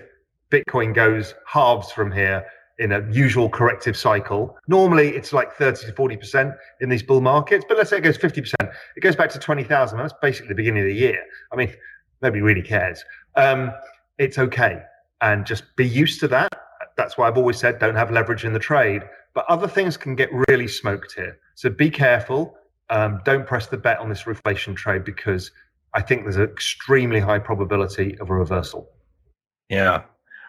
Bitcoin 0.51 0.93
goes 0.93 1.33
halves 1.47 1.91
from 1.91 2.11
here 2.11 2.45
in 2.79 2.91
a 2.91 3.09
usual 3.11 3.49
corrective 3.49 3.95
cycle, 3.95 4.57
normally 4.67 5.09
it's 5.09 5.31
like 5.31 5.53
30 5.53 5.87
to 5.87 5.93
40% 5.93 6.55
in 6.81 6.89
these 6.89 7.03
bull 7.03 7.21
markets, 7.21 7.65
but 7.67 7.77
let's 7.77 7.89
say 7.89 7.97
it 7.97 8.01
goes 8.01 8.17
50%, 8.17 8.53
it 8.61 9.01
goes 9.01 9.15
back 9.15 9.29
to 9.29 9.39
20,000. 9.39 9.97
That's 9.97 10.13
basically 10.21 10.49
the 10.49 10.55
beginning 10.55 10.83
of 10.83 10.87
the 10.87 10.95
year. 10.95 11.23
I 11.51 11.55
mean, 11.55 11.73
nobody 12.21 12.41
really 12.41 12.61
cares. 12.61 13.03
Um, 13.35 13.71
it's 14.17 14.37
okay. 14.37 14.81
And 15.21 15.45
just 15.45 15.63
be 15.75 15.87
used 15.87 16.19
to 16.21 16.27
that. 16.29 16.49
That's 16.97 17.17
why 17.17 17.27
I've 17.27 17.37
always 17.37 17.57
said 17.57 17.79
don't 17.79 17.95
have 17.95 18.11
leverage 18.11 18.45
in 18.45 18.53
the 18.53 18.59
trade. 18.59 19.03
But 19.33 19.45
other 19.49 19.67
things 19.67 19.97
can 19.97 20.15
get 20.15 20.29
really 20.47 20.67
smoked 20.67 21.13
here. 21.13 21.37
So 21.55 21.69
be 21.69 21.89
careful. 21.89 22.57
Um, 22.89 23.21
don't 23.25 23.45
press 23.45 23.67
the 23.67 23.77
bet 23.77 23.99
on 23.99 24.09
this 24.09 24.23
reflation 24.23 24.75
trade 24.75 25.03
because 25.03 25.51
I 25.93 26.01
think 26.01 26.23
there's 26.23 26.37
an 26.37 26.43
extremely 26.43 27.19
high 27.19 27.39
probability 27.39 28.17
of 28.19 28.29
a 28.29 28.33
reversal. 28.33 28.89
Yeah. 29.69 30.03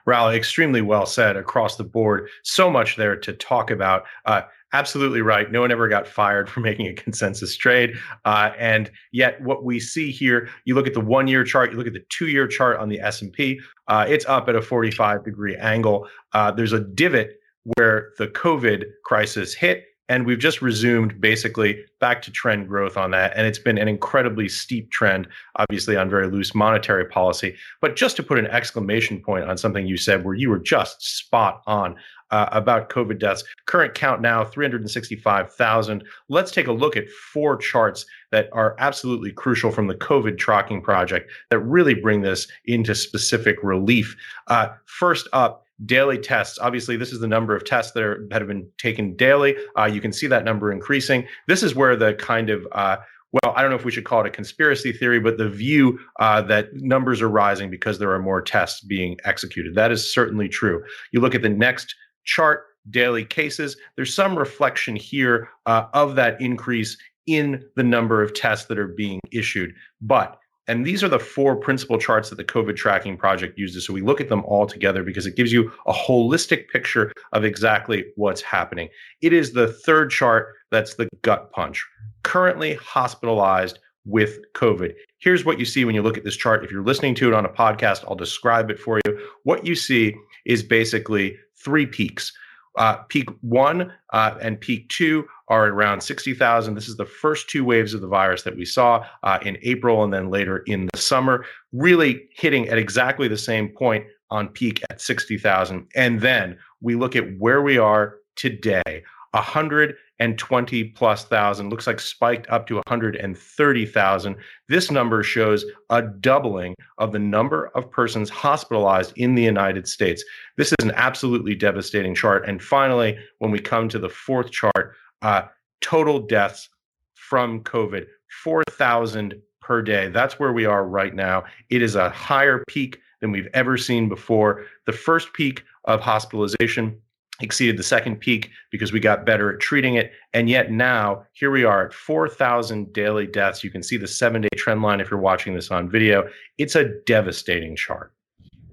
Raoul, 0.06 0.30
extremely 0.30 0.80
well 0.80 1.04
said 1.04 1.36
across 1.36 1.76
the 1.76 1.84
board. 1.84 2.28
So 2.44 2.70
much 2.70 2.96
there 2.96 3.16
to 3.16 3.32
talk 3.32 3.70
about. 3.70 4.04
Uh, 4.24 4.42
absolutely 4.72 5.20
right. 5.20 5.50
No 5.50 5.60
one 5.60 5.72
ever 5.72 5.88
got 5.88 6.06
fired 6.06 6.48
for 6.50 6.60
making 6.60 6.86
a 6.86 6.94
consensus 6.94 7.56
trade. 7.56 7.94
Uh, 8.24 8.50
and 8.58 8.90
yet, 9.12 9.40
what 9.42 9.64
we 9.64 9.80
see 9.80 10.10
here, 10.10 10.48
you 10.64 10.74
look 10.74 10.86
at 10.86 10.94
the 10.94 11.00
one-year 11.00 11.44
chart, 11.44 11.72
you 11.72 11.76
look 11.76 11.86
at 11.86 11.92
the 11.92 12.04
two-year 12.08 12.46
chart 12.46 12.78
on 12.78 12.88
the 12.88 13.00
S&P. 13.00 13.60
Uh, 13.88 14.06
it's 14.08 14.24
up 14.26 14.48
at 14.48 14.54
a 14.54 14.62
45 14.62 15.24
degree 15.24 15.56
angle. 15.56 16.08
Uh, 16.32 16.50
there's 16.50 16.72
a 16.72 16.80
divot 16.80 17.40
where 17.74 18.12
the 18.18 18.28
COVID 18.28 18.84
crisis 19.04 19.54
hit 19.54 19.84
and 20.08 20.26
we've 20.26 20.38
just 20.38 20.62
resumed 20.62 21.20
basically 21.20 21.84
back 22.00 22.22
to 22.22 22.30
trend 22.30 22.68
growth 22.68 22.96
on 22.96 23.10
that. 23.10 23.32
And 23.36 23.46
it's 23.46 23.58
been 23.58 23.78
an 23.78 23.88
incredibly 23.88 24.48
steep 24.48 24.90
trend, 24.90 25.26
obviously, 25.56 25.96
on 25.96 26.08
very 26.08 26.28
loose 26.28 26.54
monetary 26.54 27.06
policy. 27.06 27.56
But 27.80 27.96
just 27.96 28.16
to 28.16 28.22
put 28.22 28.38
an 28.38 28.46
exclamation 28.46 29.20
point 29.20 29.48
on 29.48 29.58
something 29.58 29.86
you 29.86 29.96
said, 29.96 30.24
where 30.24 30.34
you 30.34 30.50
were 30.50 30.58
just 30.58 31.18
spot 31.18 31.62
on 31.66 31.96
uh, 32.30 32.48
about 32.52 32.90
COVID 32.90 33.18
deaths, 33.18 33.44
current 33.66 33.94
count 33.94 34.20
now 34.20 34.44
365,000. 34.44 36.04
Let's 36.28 36.50
take 36.50 36.66
a 36.66 36.72
look 36.72 36.96
at 36.96 37.10
four 37.10 37.56
charts 37.56 38.06
that 38.32 38.48
are 38.52 38.76
absolutely 38.78 39.32
crucial 39.32 39.70
from 39.70 39.86
the 39.86 39.94
COVID 39.94 40.38
tracking 40.38 40.82
project 40.82 41.30
that 41.50 41.58
really 41.60 41.94
bring 41.94 42.22
this 42.22 42.48
into 42.64 42.94
specific 42.94 43.56
relief. 43.62 44.16
Uh, 44.48 44.68
first 44.86 45.28
up, 45.32 45.65
daily 45.84 46.18
tests. 46.18 46.58
Obviously, 46.58 46.96
this 46.96 47.12
is 47.12 47.20
the 47.20 47.28
number 47.28 47.54
of 47.54 47.64
tests 47.64 47.92
that, 47.92 48.02
are, 48.02 48.26
that 48.30 48.40
have 48.40 48.48
been 48.48 48.68
taken 48.78 49.14
daily. 49.16 49.56
Uh, 49.78 49.84
you 49.84 50.00
can 50.00 50.12
see 50.12 50.26
that 50.26 50.44
number 50.44 50.72
increasing. 50.72 51.26
This 51.48 51.62
is 51.62 51.74
where 51.74 51.96
the 51.96 52.14
kind 52.14 52.50
of 52.50 52.66
uh, 52.72 52.96
well, 53.32 53.52
I 53.54 53.60
don't 53.60 53.70
know 53.70 53.76
if 53.76 53.84
we 53.84 53.90
should 53.90 54.04
call 54.04 54.20
it 54.20 54.26
a 54.26 54.30
conspiracy 54.30 54.92
theory, 54.92 55.20
but 55.20 55.36
the 55.36 55.48
view 55.48 55.98
uh, 56.20 56.42
that 56.42 56.68
numbers 56.74 57.20
are 57.20 57.28
rising 57.28 57.70
because 57.70 57.98
there 57.98 58.12
are 58.12 58.22
more 58.22 58.40
tests 58.40 58.80
being 58.80 59.18
executed. 59.24 59.74
That 59.74 59.90
is 59.90 60.12
certainly 60.12 60.48
true. 60.48 60.82
You 61.12 61.20
look 61.20 61.34
at 61.34 61.42
the 61.42 61.48
next 61.48 61.94
chart, 62.24 62.64
daily 62.88 63.24
cases, 63.24 63.76
there's 63.96 64.14
some 64.14 64.38
reflection 64.38 64.96
here 64.96 65.48
uh, 65.66 65.86
of 65.92 66.14
that 66.14 66.40
increase 66.40 66.96
in 67.26 67.64
the 67.74 67.82
number 67.82 68.22
of 68.22 68.32
tests 68.32 68.66
that 68.66 68.78
are 68.78 68.88
being 68.88 69.20
issued. 69.32 69.74
But 70.00 70.38
and 70.68 70.84
these 70.84 71.04
are 71.04 71.08
the 71.08 71.18
four 71.18 71.56
principal 71.56 71.98
charts 71.98 72.30
that 72.30 72.36
the 72.36 72.44
COVID 72.44 72.76
tracking 72.76 73.16
project 73.16 73.58
uses. 73.58 73.86
So 73.86 73.92
we 73.92 74.00
look 74.00 74.20
at 74.20 74.28
them 74.28 74.44
all 74.44 74.66
together 74.66 75.02
because 75.02 75.26
it 75.26 75.36
gives 75.36 75.52
you 75.52 75.70
a 75.86 75.92
holistic 75.92 76.68
picture 76.68 77.12
of 77.32 77.44
exactly 77.44 78.04
what's 78.16 78.42
happening. 78.42 78.88
It 79.20 79.32
is 79.32 79.52
the 79.52 79.72
third 79.72 80.10
chart 80.10 80.54
that's 80.70 80.94
the 80.94 81.08
gut 81.22 81.52
punch. 81.52 81.84
Currently 82.24 82.74
hospitalized 82.74 83.78
with 84.04 84.38
COVID. 84.54 84.94
Here's 85.18 85.44
what 85.44 85.58
you 85.58 85.64
see 85.64 85.84
when 85.84 85.94
you 85.94 86.02
look 86.02 86.16
at 86.16 86.24
this 86.24 86.36
chart. 86.36 86.64
If 86.64 86.70
you're 86.70 86.84
listening 86.84 87.14
to 87.16 87.28
it 87.28 87.34
on 87.34 87.44
a 87.44 87.48
podcast, 87.48 88.04
I'll 88.08 88.16
describe 88.16 88.70
it 88.70 88.78
for 88.78 89.00
you. 89.04 89.18
What 89.44 89.66
you 89.66 89.74
see 89.74 90.14
is 90.44 90.62
basically 90.62 91.36
three 91.62 91.86
peaks. 91.86 92.32
Uh, 92.78 92.96
peak 93.08 93.28
one 93.40 93.90
uh, 94.12 94.34
and 94.40 94.60
peak 94.60 94.88
two 94.90 95.26
are 95.48 95.68
around 95.68 96.02
60,000. 96.02 96.74
This 96.74 96.88
is 96.88 96.96
the 96.96 97.06
first 97.06 97.48
two 97.48 97.64
waves 97.64 97.94
of 97.94 98.00
the 98.00 98.08
virus 98.08 98.42
that 98.42 98.56
we 98.56 98.64
saw 98.64 99.04
uh, 99.22 99.38
in 99.42 99.58
April 99.62 100.04
and 100.04 100.12
then 100.12 100.30
later 100.30 100.58
in 100.66 100.88
the 100.92 100.98
summer, 100.98 101.44
really 101.72 102.28
hitting 102.34 102.68
at 102.68 102.78
exactly 102.78 103.28
the 103.28 103.38
same 103.38 103.68
point 103.68 104.04
on 104.30 104.48
peak 104.48 104.82
at 104.90 105.00
60,000. 105.00 105.86
And 105.94 106.20
then 106.20 106.58
we 106.80 106.94
look 106.94 107.14
at 107.14 107.38
where 107.38 107.62
we 107.62 107.78
are 107.78 108.16
today 108.34 109.04
120 109.36 110.84
plus 110.84 111.24
thousand, 111.24 111.68
looks 111.68 111.86
like 111.86 112.00
spiked 112.00 112.48
up 112.48 112.66
to 112.66 112.76
130,000. 112.76 114.36
This 114.68 114.90
number 114.90 115.22
shows 115.22 115.64
a 115.90 116.02
doubling 116.02 116.74
of 116.98 117.12
the 117.12 117.18
number 117.18 117.66
of 117.74 117.90
persons 117.90 118.30
hospitalized 118.30 119.12
in 119.16 119.34
the 119.34 119.42
United 119.42 119.86
States. 119.86 120.24
This 120.56 120.68
is 120.68 120.84
an 120.84 120.92
absolutely 120.92 121.54
devastating 121.54 122.14
chart. 122.14 122.48
And 122.48 122.62
finally, 122.62 123.18
when 123.38 123.50
we 123.50 123.58
come 123.58 123.88
to 123.90 123.98
the 123.98 124.08
fourth 124.08 124.50
chart, 124.50 124.96
uh, 125.22 125.42
total 125.80 126.20
deaths 126.20 126.68
from 127.14 127.62
COVID, 127.64 128.06
4,000 128.42 129.40
per 129.60 129.82
day. 129.82 130.08
That's 130.08 130.38
where 130.38 130.52
we 130.52 130.64
are 130.64 130.86
right 130.86 131.14
now. 131.14 131.44
It 131.70 131.82
is 131.82 131.96
a 131.96 132.10
higher 132.10 132.62
peak 132.68 133.00
than 133.20 133.32
we've 133.32 133.48
ever 133.54 133.76
seen 133.76 134.08
before. 134.08 134.64
The 134.86 134.92
first 134.92 135.32
peak 135.32 135.64
of 135.84 136.00
hospitalization 136.00 137.00
exceeded 137.40 137.76
the 137.76 137.82
second 137.82 138.16
peak 138.16 138.50
because 138.70 138.92
we 138.92 139.00
got 139.00 139.26
better 139.26 139.52
at 139.52 139.60
treating 139.60 139.96
it. 139.96 140.12
And 140.32 140.48
yet 140.48 140.70
now, 140.70 141.24
here 141.32 141.50
we 141.50 141.64
are 141.64 141.86
at 141.86 141.92
4,000 141.92 142.92
daily 142.92 143.26
deaths. 143.26 143.62
You 143.62 143.70
can 143.70 143.82
see 143.82 143.96
the 143.96 144.06
seven 144.06 144.42
day 144.42 144.48
trend 144.56 144.82
line 144.82 145.00
if 145.00 145.10
you're 145.10 145.20
watching 145.20 145.54
this 145.54 145.70
on 145.70 145.90
video. 145.90 146.28
It's 146.58 146.76
a 146.76 146.84
devastating 147.06 147.76
chart. 147.76 148.12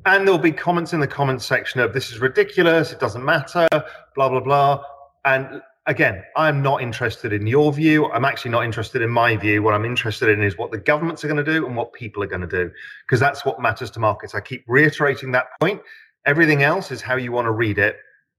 And 0.05 0.27
there'll 0.27 0.39
be 0.39 0.51
comments 0.51 0.93
in 0.93 0.99
the 0.99 1.07
comments 1.07 1.45
section 1.45 1.79
of 1.79 1.93
this 1.93 2.11
is 2.11 2.19
ridiculous, 2.19 2.91
it 2.91 2.99
doesn't 2.99 3.23
matter, 3.23 3.67
blah, 4.15 4.29
blah, 4.29 4.41
blah. 4.41 4.83
And 5.23 5.61
again, 5.85 6.23
I'm 6.35 6.61
not 6.61 6.81
interested 6.81 7.33
in 7.33 7.45
your 7.47 7.73
view. 7.73 8.09
I'm 8.11 8.25
actually 8.25 8.51
not 8.51 8.65
interested 8.65 9.01
in 9.01 9.09
my 9.09 9.35
view. 9.35 9.61
What 9.63 9.73
I'm 9.73 9.85
interested 9.85 10.29
in 10.29 10.41
is 10.41 10.57
what 10.57 10.71
the 10.71 10.77
governments 10.77 11.23
are 11.23 11.27
going 11.27 11.43
to 11.43 11.51
do 11.51 11.65
and 11.65 11.75
what 11.75 11.93
people 11.93 12.23
are 12.23 12.27
going 12.27 12.41
to 12.41 12.47
do, 12.47 12.71
because 13.05 13.19
that's 13.19 13.45
what 13.45 13.61
matters 13.61 13.91
to 13.91 13.99
markets. 13.99 14.35
I 14.35 14.41
keep 14.41 14.63
reiterating 14.67 15.31
that 15.31 15.47
point. 15.59 15.81
Everything 16.25 16.63
else 16.63 16.91
is 16.91 17.01
how 17.01 17.15
you 17.15 17.31
want 17.31 17.45
to 17.45 17.51
read 17.51 17.77
it. 17.77 17.97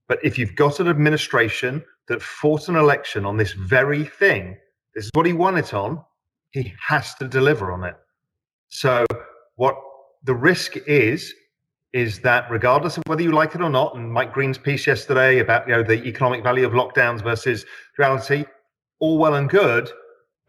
But 0.08 0.18
if 0.22 0.38
you've 0.38 0.56
got 0.56 0.80
an 0.80 0.88
administration 0.88 1.82
that 2.08 2.22
fought 2.22 2.68
an 2.68 2.76
election 2.76 3.24
on 3.24 3.36
this 3.36 3.52
very 3.52 4.04
thing, 4.04 4.56
this 4.94 5.06
is 5.06 5.10
what 5.14 5.26
he 5.26 5.32
won 5.32 5.56
it 5.56 5.74
on, 5.74 6.02
he 6.50 6.72
has 6.86 7.14
to 7.16 7.28
deliver 7.28 7.72
on 7.72 7.84
it. 7.84 7.96
So, 8.68 9.04
what 9.56 9.76
the 10.24 10.34
risk 10.34 10.76
is, 10.86 11.32
is 11.94 12.20
that 12.20 12.50
regardless 12.50 12.98
of 12.98 13.04
whether 13.06 13.22
you 13.22 13.32
like 13.32 13.54
it 13.54 13.62
or 13.62 13.70
not, 13.70 13.96
and 13.96 14.12
Mike 14.12 14.34
Green's 14.34 14.58
piece 14.58 14.86
yesterday 14.86 15.38
about 15.38 15.66
you 15.66 15.74
know 15.74 15.82
the 15.82 16.04
economic 16.04 16.42
value 16.42 16.66
of 16.66 16.72
lockdowns 16.72 17.22
versus 17.22 17.64
reality, 17.96 18.44
all 19.00 19.16
well 19.16 19.36
and 19.36 19.48
good, 19.48 19.90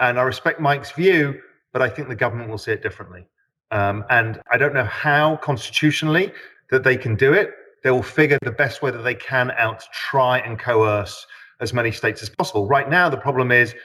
and 0.02 0.20
I 0.20 0.24
respect 0.24 0.60
Mike's 0.60 0.92
view, 0.92 1.40
but 1.72 1.82
I 1.82 1.88
think 1.88 2.10
the 2.10 2.16
government 2.16 2.50
will 2.50 2.58
see 2.58 2.72
it 2.72 2.84
differently. 2.84 3.25
Um, 3.72 4.04
and 4.10 4.42
I 4.52 4.58
don't 4.58 4.74
know 4.74 4.84
how 4.84 5.38
constitutionally 5.38 6.34
that 6.72 6.84
they 6.84 6.98
can 6.98 7.16
do 7.16 7.32
it 7.32 7.52
they 7.86 7.92
will 7.92 8.02
figure 8.02 8.40
the 8.42 8.52
best 8.52 8.82
way 8.82 8.90
that 8.90 9.04
they 9.04 9.14
can 9.14 9.52
out 9.52 9.80
to 9.80 9.86
try 9.94 10.40
and 10.40 10.58
coerce 10.58 11.28
as 11.62 11.72
many 11.72 11.92
states 11.92 12.24
as 12.24 12.30
possible. 12.30 12.68
Right 12.68 12.90
now, 12.90 13.10
the 13.10 13.18
problem 13.18 13.52
is 13.52 13.75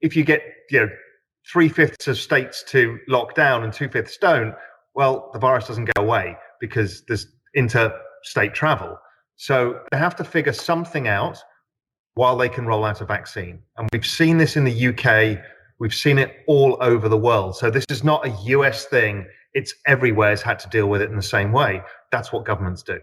if 0.00 0.14
you 0.14 0.22
get 0.22 0.40
you 0.70 0.78
know 0.78 0.88
three 1.52 1.68
fifths 1.68 2.06
of 2.06 2.16
states 2.16 2.62
to 2.68 3.00
lock 3.08 3.34
down 3.34 3.64
and 3.64 3.72
two 3.72 3.88
fifths 3.88 4.16
don't, 4.18 4.54
well, 4.94 5.30
the 5.32 5.40
virus 5.40 5.66
doesn't 5.66 5.86
go 5.96 6.00
away 6.00 6.36
because 6.60 7.02
there's 7.08 7.26
interstate 7.54 8.54
travel. 8.54 8.98
So 9.36 9.80
they 9.90 9.98
have 9.98 10.14
to 10.16 10.24
figure 10.24 10.52
something 10.52 11.08
out 11.08 11.42
while 12.14 12.36
they 12.36 12.48
can 12.48 12.66
roll 12.66 12.84
out 12.84 13.00
a 13.00 13.04
vaccine. 13.04 13.60
And 13.76 13.88
we've 13.92 14.06
seen 14.06 14.38
this 14.38 14.56
in 14.56 14.64
the 14.64 14.88
UK. 14.88 15.42
We've 15.78 15.94
seen 15.94 16.18
it 16.18 16.36
all 16.46 16.76
over 16.80 17.08
the 17.08 17.16
world. 17.16 17.56
So 17.56 17.70
this 17.70 17.86
is 17.88 18.04
not 18.04 18.26
a 18.26 18.30
US 18.30 18.84
thing. 18.86 19.26
It's 19.54 19.74
everywhere 19.86 20.30
has 20.30 20.42
had 20.42 20.58
to 20.60 20.68
deal 20.68 20.88
with 20.88 21.00
it 21.00 21.10
in 21.10 21.16
the 21.16 21.22
same 21.22 21.52
way. 21.52 21.82
That's 22.12 22.32
what 22.32 22.44
governments 22.44 22.82
do. 22.82 23.00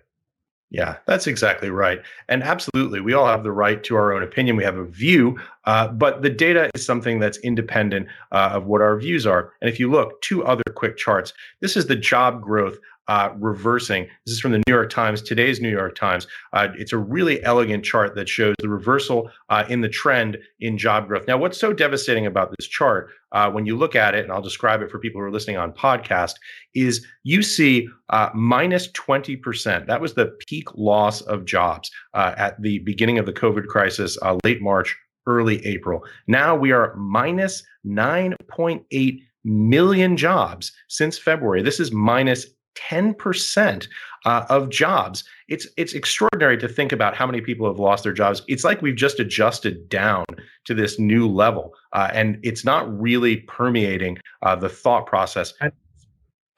Yeah, 0.70 0.98
that's 1.06 1.28
exactly 1.28 1.70
right. 1.70 2.02
And 2.28 2.44
absolutely, 2.44 3.00
we 3.00 3.14
all 3.14 3.26
have 3.26 3.44
the 3.44 3.54
right 3.54 3.82
to 3.86 3.96
our 3.96 4.12
own 4.12 4.22
opinion. 4.22 4.58
We 4.58 4.66
have 4.66 4.78
a 4.78 4.86
view, 4.86 5.40
uh, 5.64 5.88
but 5.88 6.22
the 6.22 6.30
data 6.30 6.70
is 6.76 6.86
something 6.86 7.20
that's 7.20 7.38
independent 7.38 8.08
uh, 8.34 8.50
of 8.54 8.66
what 8.66 8.82
our 8.82 8.98
views 9.00 9.26
are. 9.26 9.54
And 9.62 9.70
if 9.70 9.80
you 9.80 9.90
look, 9.90 10.22
two 10.22 10.46
other 10.46 10.64
quick 10.76 10.98
charts. 10.98 11.34
This 11.62 11.78
is 11.78 11.88
the 11.88 11.96
job 11.96 12.42
growth 12.42 12.78
uh, 13.08 13.30
reversing. 13.40 14.08
This 14.26 14.36
is 14.36 14.40
from 14.40 14.52
the 14.52 14.62
New 14.68 14.74
York 14.74 14.90
Times, 14.90 15.22
today's 15.22 15.62
New 15.62 15.70
York 15.70 15.96
Times. 15.96 16.28
Uh, 16.54 16.70
it's 16.78 16.94
a 16.94 16.98
really 16.98 17.44
elegant 17.44 17.86
chart 17.86 18.16
that 18.16 18.28
shows 18.28 18.56
the 18.60 18.70
reversal 18.70 19.30
uh, 19.50 19.64
in 19.70 19.82
the 19.82 19.90
trend 19.90 20.38
in 20.60 20.78
job 20.78 21.08
growth. 21.08 21.28
Now, 21.28 21.38
what's 21.38 21.60
so 21.60 21.74
devastating 21.74 22.26
about 22.26 22.54
this 22.58 22.68
chart, 22.68 23.10
uh, 23.32 23.50
when 23.52 23.66
you 23.66 23.78
look 23.78 23.96
at 23.96 24.16
it, 24.16 24.24
and 24.24 24.32
I'll 24.32 24.42
describe 24.42 24.82
it 24.82 24.92
for 24.92 25.00
people 25.00 25.22
who 25.22 25.28
are 25.28 25.32
listening 25.32 25.58
on 25.58 25.72
podcast, 25.72 26.36
is 26.74 27.06
you 27.24 27.42
see 27.42 27.88
uh, 28.10 28.30
minus 28.34 28.92
20%. 28.92 29.88
That 29.88 30.02
was 30.02 30.14
the 30.14 30.38
peak 30.48 30.68
loss 30.76 31.22
of 31.22 31.46
jobs 31.46 31.92
uh, 32.14 32.34
at 32.38 32.62
the 32.62 32.80
beginning 32.80 33.20
of 33.20 33.26
the 33.26 33.34
COVID 33.34 33.68
crisis, 33.68 34.18
late 34.44 34.62
March, 34.62 34.96
early 35.28 35.64
April. 35.66 36.04
Now 36.28 36.56
we 36.56 36.72
are 36.72 36.96
minus 36.96 37.64
9.8 37.86 39.20
million 39.44 40.18
jobs 40.18 40.72
since 40.90 41.18
February. 41.18 41.62
This 41.62 41.80
is 41.80 41.92
minus 41.92 42.46
10% 42.90 43.88
uh, 44.26 44.46
of 44.50 44.70
jobs. 44.70 45.24
It's 45.48 45.68
it's 45.78 45.94
extraordinary 45.94 46.58
to 46.58 46.68
think 46.68 46.92
about 46.92 47.16
how 47.16 47.26
many 47.26 47.42
people 47.42 47.68
have 47.68 47.80
lost 47.80 48.04
their 48.04 48.14
jobs. 48.14 48.42
It's 48.48 48.64
like 48.64 48.82
we've 48.82 48.96
just 48.96 49.20
adjusted 49.20 49.90
down 49.90 50.26
to 50.66 50.74
this 50.74 51.00
new 51.00 51.28
level, 51.28 51.74
uh, 51.94 52.10
and 52.14 52.40
it's 52.44 52.66
not 52.66 52.86
really 53.00 53.38
permeating 53.38 54.18
uh, 54.42 54.56
the 54.56 54.70
thought 54.70 55.06
process. 55.06 55.54
And, 55.62 55.72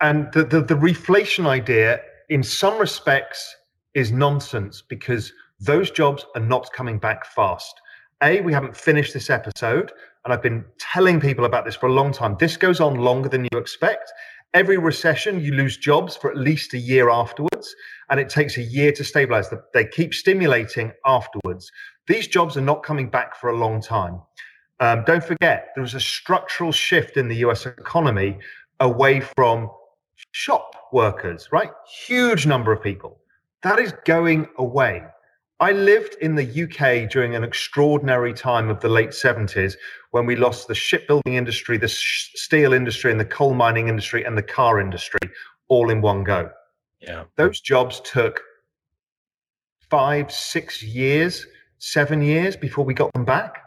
and 0.01 0.31
the, 0.33 0.43
the 0.43 0.61
the 0.61 0.75
reflation 0.75 1.45
idea, 1.45 2.01
in 2.29 2.43
some 2.43 2.77
respects, 2.79 3.55
is 3.93 4.11
nonsense 4.11 4.81
because 4.81 5.33
those 5.59 5.91
jobs 5.91 6.25
are 6.35 6.41
not 6.41 6.71
coming 6.73 6.97
back 6.97 7.25
fast. 7.25 7.79
A, 8.23 8.41
we 8.41 8.51
haven't 8.51 8.75
finished 8.75 9.13
this 9.13 9.29
episode, 9.29 9.91
and 10.25 10.33
I've 10.33 10.41
been 10.41 10.65
telling 10.79 11.19
people 11.19 11.45
about 11.45 11.65
this 11.65 11.75
for 11.75 11.87
a 11.87 11.93
long 11.93 12.11
time. 12.11 12.35
This 12.39 12.57
goes 12.57 12.79
on 12.79 12.95
longer 12.95 13.29
than 13.29 13.47
you 13.51 13.57
expect. 13.57 14.11
Every 14.55 14.77
recession, 14.77 15.41
you 15.41 15.53
lose 15.53 15.77
jobs 15.77 16.15
for 16.15 16.31
at 16.31 16.37
least 16.37 16.73
a 16.73 16.79
year 16.79 17.09
afterwards, 17.11 17.75
and 18.09 18.19
it 18.19 18.29
takes 18.29 18.57
a 18.57 18.63
year 18.63 18.91
to 18.93 19.03
stabilize. 19.03 19.53
They 19.75 19.85
keep 19.85 20.13
stimulating 20.13 20.91
afterwards. 21.05 21.71
These 22.07 22.27
jobs 22.27 22.57
are 22.57 22.61
not 22.61 22.81
coming 22.81 23.11
back 23.11 23.35
for 23.35 23.51
a 23.51 23.57
long 23.57 23.79
time. 23.79 24.21
Um, 24.79 25.03
don't 25.05 25.23
forget, 25.23 25.67
there 25.75 25.83
was 25.83 25.93
a 25.93 25.99
structural 25.99 26.71
shift 26.71 27.15
in 27.15 27.27
the 27.27 27.35
US 27.37 27.67
economy 27.67 28.39
away 28.79 29.19
from 29.19 29.69
shop 30.31 30.75
workers, 30.91 31.49
right? 31.51 31.69
Huge 32.07 32.47
number 32.47 32.71
of 32.71 32.81
people. 32.81 33.19
That 33.61 33.77
is 33.77 33.93
going 34.05 34.47
away. 34.57 35.03
I 35.59 35.73
lived 35.73 36.15
in 36.21 36.35
the 36.35 36.63
UK 36.63 37.09
during 37.09 37.35
an 37.35 37.43
extraordinary 37.43 38.33
time 38.33 38.69
of 38.69 38.79
the 38.79 38.87
late 38.87 39.09
70s 39.09 39.73
when 40.11 40.25
we 40.25 40.35
lost 40.35 40.67
the 40.67 40.75
shipbuilding 40.75 41.35
industry, 41.35 41.77
the 41.77 41.87
sh- 41.89 42.31
steel 42.35 42.71
industry, 42.71 43.11
and 43.11 43.19
the 43.19 43.25
coal 43.25 43.53
mining 43.53 43.89
industry, 43.89 44.23
and 44.23 44.37
the 44.37 44.43
car 44.43 44.79
industry 44.79 45.19
all 45.67 45.89
in 45.89 46.01
one 46.01 46.23
go. 46.23 46.49
Yeah. 47.01 47.25
Those 47.35 47.59
jobs 47.59 48.01
took 48.05 48.41
five, 49.89 50.31
six 50.31 50.81
years, 50.81 51.45
seven 51.77 52.21
years 52.21 52.55
before 52.55 52.85
we 52.85 52.93
got 52.93 53.11
them 53.13 53.25
back. 53.25 53.63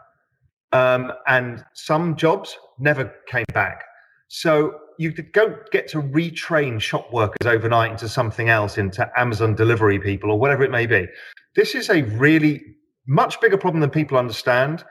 Um, 0.71 1.11
and 1.27 1.63
some 1.73 2.15
jobs 2.15 2.57
never 2.79 3.13
came 3.27 3.45
back. 3.53 3.83
So 4.29 4.79
you 4.97 5.11
don't 5.11 5.69
get 5.71 5.87
to 5.89 6.01
retrain 6.01 6.81
shop 6.81 7.13
workers 7.13 7.45
overnight 7.45 7.91
into 7.91 8.09
something 8.09 8.49
else, 8.49 8.79
into 8.79 9.07
Amazon 9.15 9.53
delivery 9.53 9.99
people 9.99 10.31
or 10.31 10.39
whatever 10.39 10.63
it 10.63 10.71
may 10.71 10.87
be. 10.87 11.07
This 11.55 11.75
is 11.75 11.89
a 11.89 12.01
really 12.03 12.61
much 13.07 13.39
bigger 13.41 13.57
problem 13.57 13.81
than 13.81 13.89
people 13.89 14.17
understand. 14.17 14.83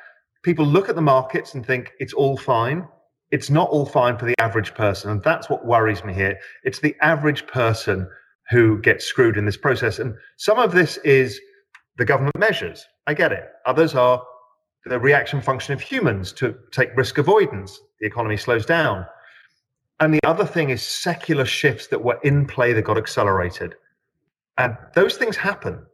People 0.43 0.67
look 0.67 0.89
at 0.89 0.95
the 0.95 1.03
markets 1.03 1.55
and 1.55 1.65
think 1.65 1.93
it's 1.99 2.13
all 2.13 2.37
fine. 2.37 2.87
It's 3.31 3.51
not 3.51 3.71
all 3.71 3.87
fine 3.87 4.19
for 4.19 4.27
the 4.27 4.35
average 4.39 4.75
person. 4.75 5.11
And 5.11 5.23
that's 5.23 5.49
what 5.49 5.67
worries 5.67 6.05
me 6.05 6.13
here. 6.13 6.39
It's 6.65 6.81
the 6.81 6.95
average 7.01 7.47
person 7.47 8.09
who 8.51 8.81
gets 8.81 9.05
screwed 9.07 9.37
in 9.37 9.47
this 9.47 9.57
process. 9.57 9.99
And 9.99 10.15
some 10.37 10.59
of 10.59 10.73
this 10.73 10.99
is 10.99 11.41
the 11.97 12.05
government 12.05 12.39
measures. 12.39 12.87
I 13.07 13.15
get 13.15 13.33
it. 13.33 13.49
Others 13.67 13.95
are 13.95 14.23
the 14.85 14.99
reaction 14.99 15.41
function 15.41 15.73
of 15.75 15.81
humans 15.81 16.33
to 16.35 16.55
take 16.73 16.97
risk 16.97 17.19
avoidance. 17.19 17.81
The 18.01 18.07
economy 18.07 18.37
slows 18.37 18.67
down. 18.67 19.07
And 20.01 20.13
the 20.13 20.21
other 20.25 20.45
thing 20.45 20.71
is 20.71 20.83
secular 20.83 21.45
shifts 21.45 21.87
that 21.89 22.03
were 22.03 22.19
in 22.25 22.47
play 22.47 22.73
that 22.73 22.83
got 22.83 22.99
accelerated. 22.99 23.77
And 24.59 24.77
those 24.95 25.17
things 25.17 25.37
happen. 25.37 25.87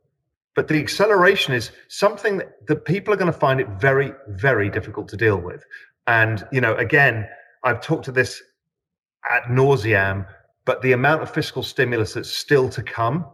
But 0.59 0.67
the 0.67 0.81
acceleration 0.81 1.55
is 1.55 1.71
something 1.87 2.38
that, 2.38 2.67
that 2.67 2.85
people 2.85 3.15
are 3.15 3.17
going 3.17 3.33
to 3.33 3.38
find 3.38 3.61
it 3.61 3.69
very, 3.79 4.12
very 4.27 4.69
difficult 4.69 5.07
to 5.11 5.17
deal 5.17 5.37
with. 5.41 5.62
And, 6.09 6.45
you 6.50 6.61
know, 6.61 6.75
again, 6.75 7.29
I've 7.62 7.81
talked 7.81 8.07
to 8.07 8.11
this 8.11 8.43
at 9.31 9.49
nauseam, 9.49 10.27
but 10.65 10.83
the 10.83 10.91
amount 10.91 11.23
of 11.23 11.31
fiscal 11.31 11.62
stimulus 11.62 12.15
that's 12.15 12.29
still 12.29 12.69
to 12.71 12.83
come 12.83 13.25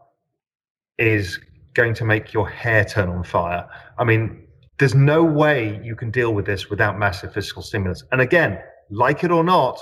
is 0.98 1.40
going 1.72 1.94
to 1.94 2.04
make 2.04 2.34
your 2.34 2.46
hair 2.46 2.84
turn 2.84 3.08
on 3.08 3.24
fire. 3.24 3.66
I 3.96 4.04
mean, 4.04 4.46
there's 4.78 4.94
no 4.94 5.24
way 5.24 5.80
you 5.82 5.96
can 5.96 6.10
deal 6.10 6.34
with 6.34 6.44
this 6.44 6.68
without 6.68 6.98
massive 6.98 7.32
fiscal 7.32 7.62
stimulus. 7.62 8.04
And 8.12 8.20
again, 8.20 8.58
like 8.90 9.24
it 9.24 9.30
or 9.30 9.42
not, 9.42 9.80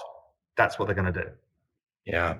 that's 0.56 0.78
what 0.78 0.86
they're 0.86 0.94
going 0.94 1.12
to 1.12 1.22
do. 1.24 1.28
Yeah. 2.04 2.36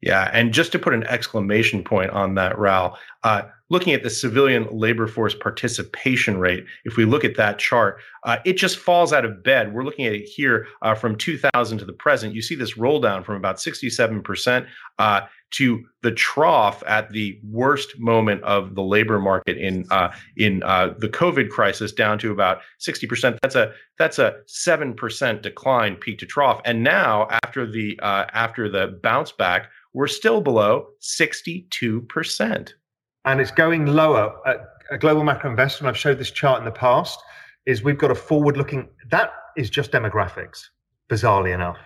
Yeah. 0.00 0.30
And 0.32 0.54
just 0.54 0.72
to 0.72 0.78
put 0.78 0.94
an 0.94 1.04
exclamation 1.08 1.84
point 1.84 2.08
on 2.12 2.36
that, 2.36 2.58
Raoul, 2.58 2.96
uh, 3.22 3.42
looking 3.70 3.94
at 3.94 4.02
the 4.02 4.10
civilian 4.10 4.66
labor 4.70 5.06
force 5.06 5.34
participation 5.34 6.38
rate, 6.38 6.64
if 6.84 6.96
we 6.96 7.04
look 7.04 7.24
at 7.24 7.36
that 7.36 7.58
chart, 7.58 7.98
uh, 8.24 8.36
it 8.44 8.54
just 8.54 8.76
falls 8.76 9.12
out 9.12 9.24
of 9.24 9.42
bed. 9.42 9.72
We're 9.72 9.84
looking 9.84 10.06
at 10.06 10.12
it 10.12 10.24
here 10.24 10.66
uh, 10.82 10.94
from 10.94 11.16
2000 11.16 11.78
to 11.78 11.84
the 11.84 11.92
present. 11.92 12.34
You 12.34 12.42
see 12.42 12.54
this 12.54 12.76
roll 12.76 13.00
down 13.00 13.24
from 13.24 13.36
about 13.36 13.56
67% 13.56 14.66
uh, 14.98 15.22
to 15.52 15.84
the 16.02 16.12
trough 16.12 16.82
at 16.86 17.10
the 17.10 17.40
worst 17.48 17.98
moment 17.98 18.42
of 18.42 18.74
the 18.74 18.82
labor 18.82 19.18
market 19.20 19.56
in 19.56 19.86
uh, 19.90 20.12
in 20.36 20.62
uh, 20.64 20.94
the 20.98 21.08
COVID 21.08 21.48
crisis, 21.48 21.92
down 21.92 22.18
to 22.18 22.32
about 22.32 22.58
60%. 22.86 23.38
That's 23.42 23.54
a 23.54 23.72
that's 23.98 24.18
a 24.18 24.36
seven 24.46 24.94
percent 24.94 25.42
decline, 25.42 25.96
peak 25.96 26.18
to 26.18 26.26
trough. 26.26 26.60
And 26.64 26.82
now, 26.82 27.28
after 27.44 27.70
the 27.70 27.98
uh, 28.02 28.26
after 28.32 28.68
the 28.68 28.98
bounce 29.02 29.30
back, 29.32 29.68
we're 29.92 30.08
still 30.08 30.40
below 30.40 30.88
62% 31.00 32.72
and 33.24 33.40
it's 33.40 33.50
going 33.50 33.86
lower. 33.86 34.34
a 34.90 34.98
global 34.98 35.24
macro 35.24 35.50
investor, 35.50 35.84
and 35.84 35.88
I've 35.88 35.96
showed 35.96 36.18
this 36.18 36.30
chart 36.30 36.58
in 36.58 36.64
the 36.64 36.70
past, 36.70 37.18
is 37.66 37.82
we've 37.82 37.98
got 37.98 38.10
a 38.10 38.14
forward 38.14 38.56
looking, 38.56 38.88
that 39.10 39.32
is 39.56 39.70
just 39.70 39.92
demographics, 39.92 40.58
bizarrely 41.08 41.54
enough. 41.54 41.78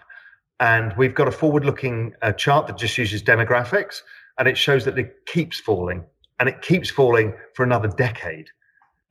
And 0.60 0.92
we've 0.96 1.14
got 1.14 1.28
a 1.28 1.30
forward 1.30 1.64
looking 1.64 2.14
uh, 2.22 2.32
chart 2.32 2.66
that 2.66 2.76
just 2.76 2.98
uses 2.98 3.22
demographics, 3.22 4.02
and 4.38 4.48
it 4.48 4.58
shows 4.58 4.84
that 4.84 4.98
it 4.98 5.14
keeps 5.26 5.60
falling, 5.60 6.04
and 6.40 6.48
it 6.48 6.60
keeps 6.62 6.90
falling 6.90 7.34
for 7.54 7.62
another 7.62 7.88
decade. 7.88 8.48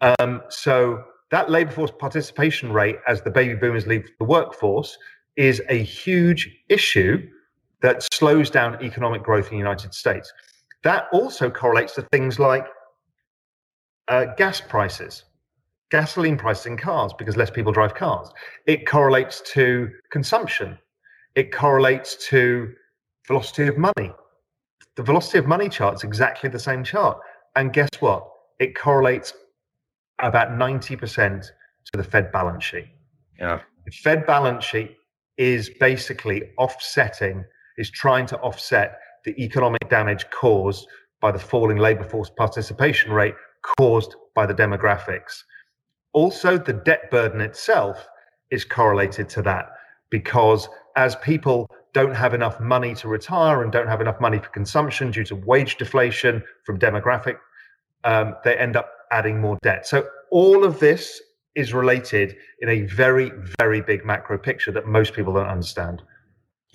Um, 0.01 0.41
so 0.49 1.03
that 1.31 1.49
labor 1.49 1.71
force 1.71 1.91
participation 1.97 2.71
rate 2.71 2.97
as 3.07 3.21
the 3.21 3.31
baby 3.31 3.55
boomers 3.55 3.87
leave 3.87 4.05
the 4.19 4.25
workforce 4.25 4.97
is 5.35 5.61
a 5.69 5.81
huge 5.81 6.49
issue 6.69 7.25
that 7.81 8.03
slows 8.13 8.49
down 8.49 8.83
economic 8.83 9.23
growth 9.23 9.45
in 9.45 9.51
the 9.51 9.57
United 9.57 9.93
States. 9.93 10.33
That 10.87 11.09
also 11.11 11.49
correlates 11.49 11.95
to 11.95 12.01
things 12.13 12.39
like 12.39 12.65
uh, 14.07 14.27
gas 14.37 14.61
prices, 14.61 15.25
gasoline 15.91 16.37
prices 16.37 16.65
in 16.65 16.77
cars, 16.77 17.11
because 17.19 17.35
less 17.35 17.49
people 17.49 17.73
drive 17.73 17.93
cars. 17.93 18.29
It 18.67 18.87
correlates 18.87 19.41
to 19.53 19.89
consumption. 20.11 20.77
It 21.35 21.51
correlates 21.51 22.15
to 22.29 22.71
velocity 23.27 23.67
of 23.67 23.77
money. 23.77 24.13
The 24.95 25.03
velocity 25.03 25.39
of 25.39 25.45
money 25.45 25.67
chart 25.67 25.95
is 25.95 26.05
exactly 26.05 26.49
the 26.49 26.57
same 26.57 26.85
chart. 26.85 27.19
And 27.57 27.73
guess 27.73 27.89
what? 27.99 28.25
It 28.59 28.73
correlates 28.73 29.33
about 30.19 30.51
90% 30.51 31.41
to 31.41 31.97
the 31.97 32.03
Fed 32.05 32.31
balance 32.31 32.63
sheet. 32.63 32.87
Yeah. 33.37 33.59
The 33.83 33.91
Fed 33.91 34.25
balance 34.25 34.63
sheet 34.63 34.95
is 35.37 35.69
basically 35.81 36.43
offsetting, 36.57 37.43
is 37.77 37.91
trying 37.91 38.25
to 38.27 38.37
offset 38.37 38.99
the 39.27 39.43
economic 39.43 39.89
damage 39.89 40.25
caused 40.29 40.87
by 41.19 41.31
the 41.31 41.37
falling 41.37 41.77
labor 41.77 42.05
force 42.05 42.29
participation 42.29 43.11
rate 43.11 43.35
caused 43.77 44.15
by 44.33 44.45
the 44.45 44.53
demographics. 44.53 45.43
Also, 46.13 46.57
the 46.57 46.71
debt 46.71 47.11
burden 47.11 47.41
itself 47.41 48.07
is 48.51 48.63
correlated 48.63 49.27
to 49.27 49.41
that 49.41 49.65
because 50.09 50.69
as 50.95 51.17
people 51.17 51.69
don't 51.93 52.15
have 52.15 52.33
enough 52.33 52.57
money 52.61 52.95
to 52.95 53.09
retire 53.09 53.63
and 53.63 53.71
don't 53.73 53.89
have 53.89 53.99
enough 53.99 54.21
money 54.21 54.39
for 54.39 54.47
consumption 54.47 55.11
due 55.11 55.25
to 55.25 55.35
wage 55.35 55.75
deflation 55.75 56.41
from 56.65 56.79
demographic, 56.79 57.35
um, 58.05 58.33
they 58.45 58.55
end 58.55 58.77
up 58.77 58.89
adding 59.11 59.41
more 59.41 59.57
debt. 59.61 59.85
So, 59.85 60.07
all 60.31 60.63
of 60.63 60.79
this 60.79 61.21
is 61.55 61.73
related 61.73 62.37
in 62.61 62.69
a 62.69 62.83
very, 62.83 63.31
very 63.59 63.81
big 63.81 64.05
macro 64.05 64.37
picture 64.37 64.71
that 64.71 64.85
most 64.85 65.13
people 65.13 65.33
don't 65.33 65.47
understand. 65.47 66.01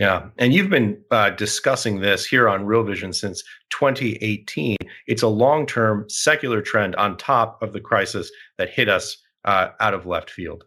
Yeah, 0.03 0.31
and 0.37 0.53
you've 0.53 0.69
been 0.69 1.01
uh, 1.13 1.31
discussing 1.31 2.01
this 2.01 2.27
here 2.27 2.49
on 2.49 2.67
Real 2.67 2.83
Vision 2.83 3.13
since 3.13 3.45
2018. 3.71 4.77
It's 5.07 5.23
a 5.23 5.29
long-term 5.29 6.07
secular 6.09 6.61
trend 6.61 6.97
on 6.97 7.17
top 7.17 7.63
of 7.63 7.73
the 7.73 7.79
crisis 7.81 8.29
that 8.59 8.69
hit 8.69 8.89
us 8.89 9.19
uh, 9.45 9.69
out 9.79 9.95
of 9.95 10.05
left 10.05 10.29
field. 10.29 10.65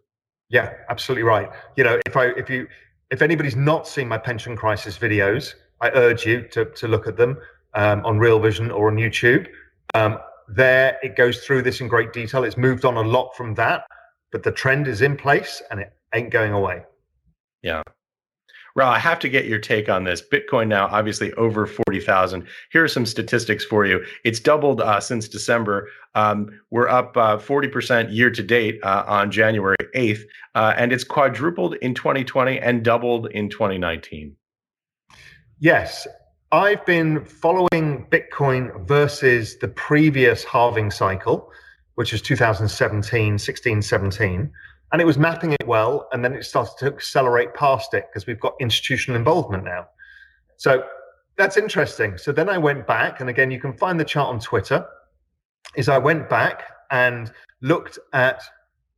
Yeah, 0.47 0.71
absolutely 0.87 1.23
right. 1.23 1.49
You 1.75 1.83
know, 1.83 1.99
if 2.05 2.15
I 2.15 2.27
if 2.27 2.49
you 2.49 2.65
if 3.11 3.21
anybody's 3.21 3.57
not 3.57 3.89
seen 3.89 4.07
my 4.07 4.17
pension 4.17 4.55
crisis 4.55 4.97
videos, 4.97 5.55
I 5.81 5.89
urge 5.89 6.25
you 6.25 6.47
to 6.53 6.63
to 6.63 6.87
look 6.87 7.05
at 7.05 7.17
them 7.17 7.37
um, 7.73 8.05
on 8.05 8.17
Real 8.17 8.39
Vision 8.39 8.71
or 8.71 8.87
on 8.87 8.95
YouTube. 8.95 9.47
Um, 9.95 10.17
there, 10.47 10.97
it 11.03 11.17
goes 11.17 11.43
through 11.43 11.63
this 11.63 11.81
in 11.81 11.89
great 11.89 12.13
detail. 12.13 12.45
It's 12.45 12.55
moved 12.55 12.85
on 12.85 12.95
a 12.95 13.01
lot 13.01 13.35
from 13.35 13.53
that, 13.55 13.83
but 14.31 14.43
the 14.43 14.51
trend 14.53 14.87
is 14.87 15.01
in 15.01 15.17
place 15.17 15.61
and 15.71 15.81
it 15.81 15.91
ain't 16.13 16.29
going 16.29 16.53
away. 16.53 16.83
Yeah. 17.63 17.83
Raoul, 18.75 18.91
I 18.91 18.99
have 18.99 19.19
to 19.19 19.29
get 19.29 19.45
your 19.45 19.59
take 19.59 19.87
on 19.87 20.03
this. 20.03 20.21
Bitcoin 20.21 20.67
now 20.67 20.87
obviously 20.87 21.31
over 21.33 21.65
40,000. 21.65 22.45
Here 22.71 22.83
are 22.83 22.89
some 22.89 23.05
statistics 23.05 23.63
for 23.63 23.85
you. 23.85 24.03
It's 24.25 24.39
doubled 24.39 24.81
uh, 24.81 24.99
since 24.99 25.29
December. 25.29 25.87
Um, 26.13 26.49
we're 26.71 26.89
up 26.89 27.15
uh, 27.15 27.37
40% 27.37 28.13
year 28.13 28.29
to 28.29 28.43
date 28.43 28.79
uh, 28.83 29.05
on 29.07 29.31
January 29.31 29.77
8th, 29.95 30.21
uh, 30.55 30.73
and 30.75 30.91
it's 30.91 31.05
quadrupled 31.05 31.75
in 31.75 31.93
2020 31.93 32.59
and 32.59 32.83
doubled 32.83 33.27
in 33.31 33.49
2019. 33.49 34.35
Yes. 35.59 36.05
I've 36.51 36.85
been 36.85 37.23
following 37.25 38.05
Bitcoin 38.11 38.85
versus 38.87 39.57
the 39.57 39.67
previous 39.69 40.43
halving 40.43 40.91
cycle, 40.91 41.49
which 41.95 42.11
was 42.11 42.21
2017, 42.21 43.37
16, 43.37 43.81
17 43.81 44.51
and 44.91 45.01
it 45.01 45.05
was 45.05 45.17
mapping 45.17 45.51
it 45.51 45.67
well 45.67 46.07
and 46.11 46.23
then 46.23 46.33
it 46.33 46.43
started 46.43 46.73
to 46.79 46.87
accelerate 46.87 47.53
past 47.53 47.93
it 47.93 48.05
because 48.09 48.27
we've 48.27 48.39
got 48.39 48.53
institutional 48.59 49.17
involvement 49.17 49.63
now. 49.63 49.87
So 50.57 50.83
that's 51.37 51.57
interesting. 51.57 52.17
So 52.17 52.31
then 52.31 52.49
i 52.49 52.57
went 52.57 52.87
back 52.87 53.19
and 53.19 53.29
again 53.29 53.51
you 53.51 53.59
can 53.59 53.73
find 53.73 53.99
the 53.99 54.05
chart 54.05 54.29
on 54.29 54.39
twitter 54.39 54.85
is 55.75 55.89
i 55.89 55.97
went 55.97 56.29
back 56.29 56.63
and 56.91 57.31
looked 57.61 57.99
at 58.13 58.41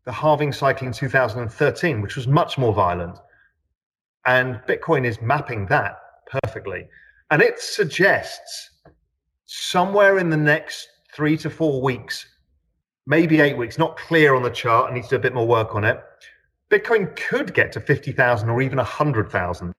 the 0.05 0.11
halving 0.11 0.51
cycle 0.51 0.87
in 0.87 0.93
2013 0.93 2.01
which 2.01 2.15
was 2.15 2.27
much 2.27 2.57
more 2.57 2.73
violent. 2.73 3.17
And 4.25 4.59
bitcoin 4.67 5.05
is 5.05 5.21
mapping 5.21 5.65
that 5.67 5.99
perfectly. 6.43 6.87
And 7.31 7.41
it 7.41 7.59
suggests 7.59 8.71
somewhere 9.45 10.19
in 10.19 10.29
the 10.29 10.37
next 10.37 10.87
three 11.13 11.37
to 11.37 11.49
four 11.49 11.81
weeks 11.81 12.25
maybe 13.07 13.39
eight 13.39 13.57
weeks, 13.57 13.77
not 13.77 13.97
clear 13.97 14.35
on 14.35 14.43
the 14.43 14.49
chart. 14.49 14.91
I 14.91 14.93
need 14.93 15.03
to 15.03 15.09
do 15.09 15.15
a 15.15 15.19
bit 15.19 15.33
more 15.33 15.47
work 15.47 15.73
on 15.73 15.83
it. 15.83 16.03
Bitcoin 16.69 17.15
could 17.15 17.53
get 17.53 17.71
to 17.71 17.79
50,000 17.79 18.49
or 18.49 18.61
even 18.61 18.77
100,000 18.77 19.73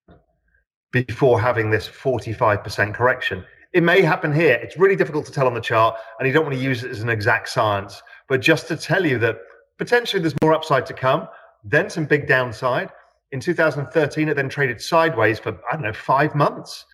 before 0.91 1.39
having 1.39 1.71
this 1.71 1.87
45% 1.87 2.95
correction. 2.95 3.45
It 3.75 3.83
may 3.83 4.01
happen 4.01 4.33
here. 4.33 4.55
It's 4.55 4.79
really 4.79 4.97
difficult 4.97 5.27
to 5.27 5.33
tell 5.33 5.47
on 5.47 5.53
the 5.53 5.61
chart, 5.61 5.97
and 6.19 6.27
you 6.27 6.33
don't 6.33 6.47
want 6.47 6.57
to 6.57 6.63
use 6.63 6.83
it 6.83 6.91
as 6.91 7.03
an 7.03 7.11
exact 7.11 7.51
science. 7.51 8.03
But 8.27 8.41
just 8.41 8.67
to 8.69 8.77
tell 8.77 9.05
you 9.05 9.19
that 9.19 9.39
potentially 9.77 10.23
there's 10.23 10.35
more 10.41 10.55
upside 10.55 10.87
to 10.87 10.95
come, 10.95 11.29
then 11.63 11.91
some 11.91 12.07
big 12.07 12.27
downside. 12.27 12.91
In 13.33 13.41
2013, 13.41 14.31
it 14.31 14.35
then 14.35 14.49
traded 14.49 14.81
sideways 14.81 15.39
for, 15.39 15.59
I 15.71 15.75
don't 15.75 15.83
know, 15.83 15.93
five 15.93 16.35
months, 16.35 16.87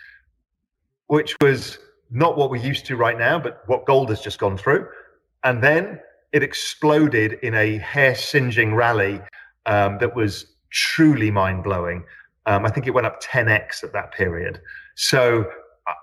which 1.07 1.37
was 1.41 1.79
not 2.11 2.37
what 2.37 2.51
we're 2.51 2.65
used 2.65 2.87
to 2.87 2.97
right 2.97 3.17
now, 3.17 3.39
but 3.39 3.63
what 3.67 3.87
gold 3.87 4.09
has 4.09 4.21
just 4.21 4.41
gone 4.41 4.59
through. 4.59 4.89
And 5.45 5.63
then 5.63 6.01
it 6.35 6.43
exploded 6.43 7.35
in 7.45 7.55
a 7.55 7.79
hair 7.79 8.15
singeing 8.17 8.75
rally 8.75 9.21
um, 9.67 9.99
that 9.99 10.17
was 10.17 10.47
truly 10.73 11.31
mind 11.31 11.63
blowing. 11.63 12.03
Um, 12.47 12.67
I 12.67 12.71
think 12.71 12.89
it 12.89 12.91
went 12.91 13.07
up 13.07 13.23
10x 13.23 13.85
at 13.85 13.93
that 13.93 14.13
period. 14.13 14.61
So 14.97 15.49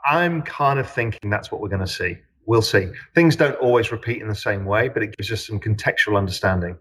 I'm 0.05 0.41
kind 0.41 0.79
of 0.79 0.89
thinking 0.89 1.29
that's 1.29 1.51
what 1.51 1.59
we're 1.59 1.67
going 1.67 1.81
to 1.81 1.87
see. 1.87 2.17
We'll 2.45 2.61
see. 2.61 2.87
Things 3.13 3.35
don't 3.35 3.55
always 3.55 3.91
repeat 3.91 4.21
in 4.21 4.29
the 4.29 4.35
same 4.35 4.63
way, 4.63 4.87
but 4.87 5.03
it 5.03 5.15
gives 5.17 5.29
us 5.33 5.45
some 5.45 5.59
contextual 5.59 6.17
understanding. 6.17 6.77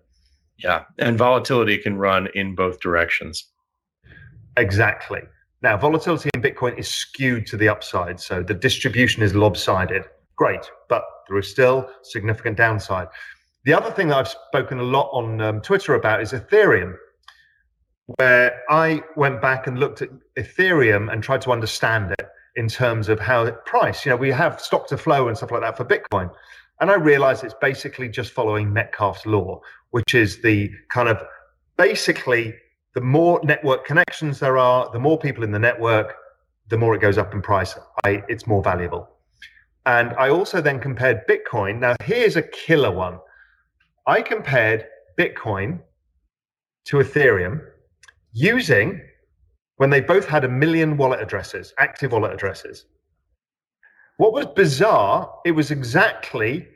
Yeah. 0.56 0.84
And 0.98 1.18
volatility 1.18 1.76
can 1.76 1.98
run 1.98 2.28
in 2.34 2.54
both 2.54 2.78
directions. 2.78 3.44
Exactly. 4.56 5.22
Now, 5.60 5.76
volatility 5.76 6.30
in 6.34 6.40
Bitcoin 6.40 6.78
is 6.78 6.88
skewed 6.88 7.46
to 7.48 7.56
the 7.56 7.68
upside. 7.68 8.20
So 8.20 8.44
the 8.44 8.54
distribution 8.54 9.24
is 9.24 9.34
lopsided. 9.34 10.04
Great. 10.36 10.70
But 10.88 11.02
there 11.28 11.38
is 11.38 11.48
still 11.48 11.88
significant 12.02 12.56
downside. 12.56 13.08
The 13.64 13.74
other 13.74 13.90
thing 13.90 14.08
that 14.08 14.16
I've 14.16 14.28
spoken 14.28 14.78
a 14.78 14.82
lot 14.82 15.10
on 15.12 15.40
um, 15.40 15.60
Twitter 15.60 15.94
about 15.94 16.22
is 16.22 16.32
Ethereum 16.32 16.96
where 18.16 18.60
I 18.68 19.02
went 19.16 19.40
back 19.40 19.66
and 19.66 19.78
looked 19.78 20.02
at 20.02 20.08
Ethereum 20.36 21.12
and 21.12 21.22
tried 21.22 21.40
to 21.42 21.52
understand 21.52 22.12
it 22.18 22.28
in 22.56 22.66
terms 22.66 23.08
of 23.08 23.20
how 23.20 23.44
it 23.44 23.64
price. 23.64 24.04
You 24.04 24.10
know, 24.10 24.16
we 24.16 24.30
have 24.30 24.60
stock 24.60 24.88
to 24.88 24.96
flow 24.96 25.28
and 25.28 25.36
stuff 25.36 25.52
like 25.52 25.60
that 25.60 25.76
for 25.76 25.84
Bitcoin. 25.84 26.30
And 26.80 26.90
I 26.90 26.94
realized 26.94 27.44
it's 27.44 27.54
basically 27.60 28.08
just 28.08 28.32
following 28.32 28.72
Metcalfe's 28.72 29.26
law, 29.26 29.60
which 29.90 30.14
is 30.14 30.42
the 30.42 30.70
kind 30.92 31.08
of 31.08 31.22
basically 31.76 32.54
the 32.94 33.00
more 33.00 33.40
network 33.44 33.84
connections 33.84 34.40
there 34.40 34.58
are, 34.58 34.90
the 34.92 34.98
more 34.98 35.18
people 35.18 35.44
in 35.44 35.52
the 35.52 35.58
network, 35.58 36.14
the 36.68 36.78
more 36.78 36.94
it 36.94 37.00
goes 37.00 37.18
up 37.18 37.32
in 37.32 37.42
price. 37.42 37.78
I, 38.04 38.24
it's 38.28 38.46
more 38.46 38.62
valuable. 38.62 39.08
And 39.86 40.14
I 40.14 40.30
also 40.30 40.60
then 40.60 40.80
compared 40.80 41.26
Bitcoin. 41.28 41.78
Now, 41.78 41.94
here's 42.02 42.36
a 42.36 42.42
killer 42.42 42.90
one. 42.90 43.18
I 44.06 44.22
compared 44.22 44.86
Bitcoin 45.18 45.80
to 46.86 46.96
Ethereum 46.98 47.60
using 48.32 49.00
when 49.76 49.90
they 49.90 50.00
both 50.00 50.26
had 50.26 50.44
a 50.44 50.48
million 50.48 50.96
wallet 50.96 51.20
addresses, 51.20 51.72
active 51.78 52.12
wallet 52.12 52.32
addresses. 52.32 52.86
What 54.16 54.32
was 54.32 54.46
bizarre, 54.46 55.32
it 55.44 55.52
was 55.52 55.70
exactly 55.70 56.68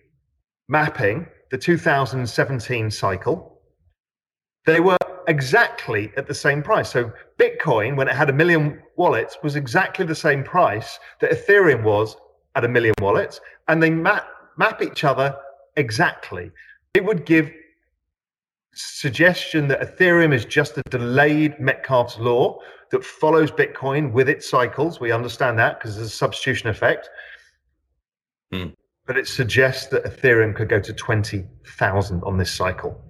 mapping 0.69 1.27
the 1.51 1.59
2017 1.59 2.91
cycle. 2.91 3.61
They 4.67 4.81
were 4.81 4.97
exactly 5.29 6.13
at 6.17 6.27
the 6.27 6.35
same 6.35 6.63
price. 6.63 6.91
So 6.91 7.13
Bitcoin, 7.39 7.97
when 7.97 8.09
it 8.09 8.17
had 8.17 8.31
a 8.31 8.33
million 8.33 8.81
wallets, 8.97 9.37
was 9.43 9.57
exactly 9.57 10.07
the 10.07 10.15
same 10.15 10.43
price 10.43 10.99
that 11.21 11.31
Ethereum 11.31 11.83
was 11.83 12.17
at 12.55 12.65
a 12.65 12.69
million 12.69 12.95
wallets, 13.01 13.41
and 13.69 13.83
they 13.83 13.91
map, 13.91 14.27
map 14.57 14.81
each 14.81 15.05
other 15.05 15.37
exactly. 15.77 16.51
It 16.95 17.05
would 17.05 17.27
give 17.27 17.53
suggestion 18.75 19.69
that 19.69 19.81
Ethereum 19.81 20.33
is 20.33 20.45
just 20.45 20.79
a 20.79 20.83
delayed 20.91 21.59
Metcalfe's 21.61 22.19
law 22.19 22.61
that 22.91 23.05
follows 23.05 23.51
Bitcoin 23.51 24.13
with 24.13 24.29
its 24.29 24.49
cycles. 24.49 25.01
We 25.01 25.13
understand 25.13 25.59
that 25.59 25.79
because 25.79 25.97
there's 25.97 26.09
a 26.09 26.11
substitution 26.11 26.69
effect. 26.69 27.11
Hmm. 28.53 28.69
But 29.07 29.19
it 29.19 29.29
suggests 29.29 29.87
that 29.89 30.05
Ethereum 30.05 30.55
could 30.55 30.69
go 30.69 30.81
to 30.81 30.93
20,000 30.93 32.23
on 32.23 32.39
this 32.39 32.53
cycle. 32.53 33.05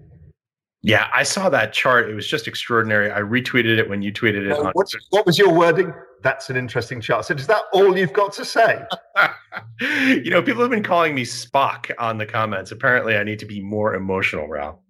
Yeah, 0.86 1.08
I 1.14 1.22
saw 1.22 1.48
that 1.48 1.72
chart. 1.72 2.10
It 2.10 2.14
was 2.14 2.26
just 2.26 2.46
extraordinary. 2.46 3.10
I 3.10 3.20
retweeted 3.20 3.78
it 3.78 3.88
when 3.88 4.02
you 4.02 4.12
tweeted 4.12 4.44
it. 4.44 4.52
Uh, 4.52 4.70
what, 4.74 4.86
what, 5.08 5.24
was 5.24 5.38
your 5.38 5.50
wording? 5.50 5.94
That's 6.20 6.50
an 6.50 6.58
interesting 6.58 7.00
chart. 7.00 7.24
So, 7.24 7.32
is 7.32 7.46
that 7.46 7.62
all 7.72 7.96
you've 7.96 8.12
got 8.12 8.34
to 8.34 8.44
say? 8.44 8.84
you 9.80 10.28
know, 10.28 10.42
people 10.42 10.60
have 10.60 10.70
been 10.70 10.82
calling 10.82 11.14
me 11.14 11.22
Spock 11.22 11.90
on 11.98 12.18
the 12.18 12.26
comments. 12.26 12.70
Apparently, 12.70 13.16
I 13.16 13.24
need 13.24 13.38
to 13.38 13.46
be 13.46 13.62
more 13.62 13.94
emotional, 13.94 14.46
Raoul. 14.46 14.82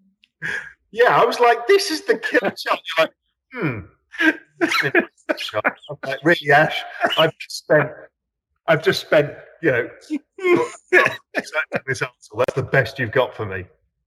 Yeah, 0.90 1.16
I 1.16 1.24
was 1.24 1.38
like, 1.38 1.64
this 1.68 1.92
is 1.92 2.00
the 2.00 2.18
killer 2.18 2.52
chart. 2.59 2.80
You're 2.98 3.07
like, 3.07 3.11
hmm. 3.52 3.80
I'm 4.20 5.98
like, 6.04 6.18
really, 6.24 6.50
Ash? 6.50 6.83
I've 7.16 7.38
just 7.38 7.59
spent, 7.59 7.90
I've 8.66 8.83
just 8.83 9.00
spent, 9.00 9.33
you 9.62 9.70
know, 9.70 9.88
this 11.33 12.02
answer. 12.02 12.09
That's 12.37 12.54
the 12.57 12.68
best 12.68 12.98
you've 12.98 13.12
got 13.12 13.33
for 13.33 13.46
me. 13.46 13.64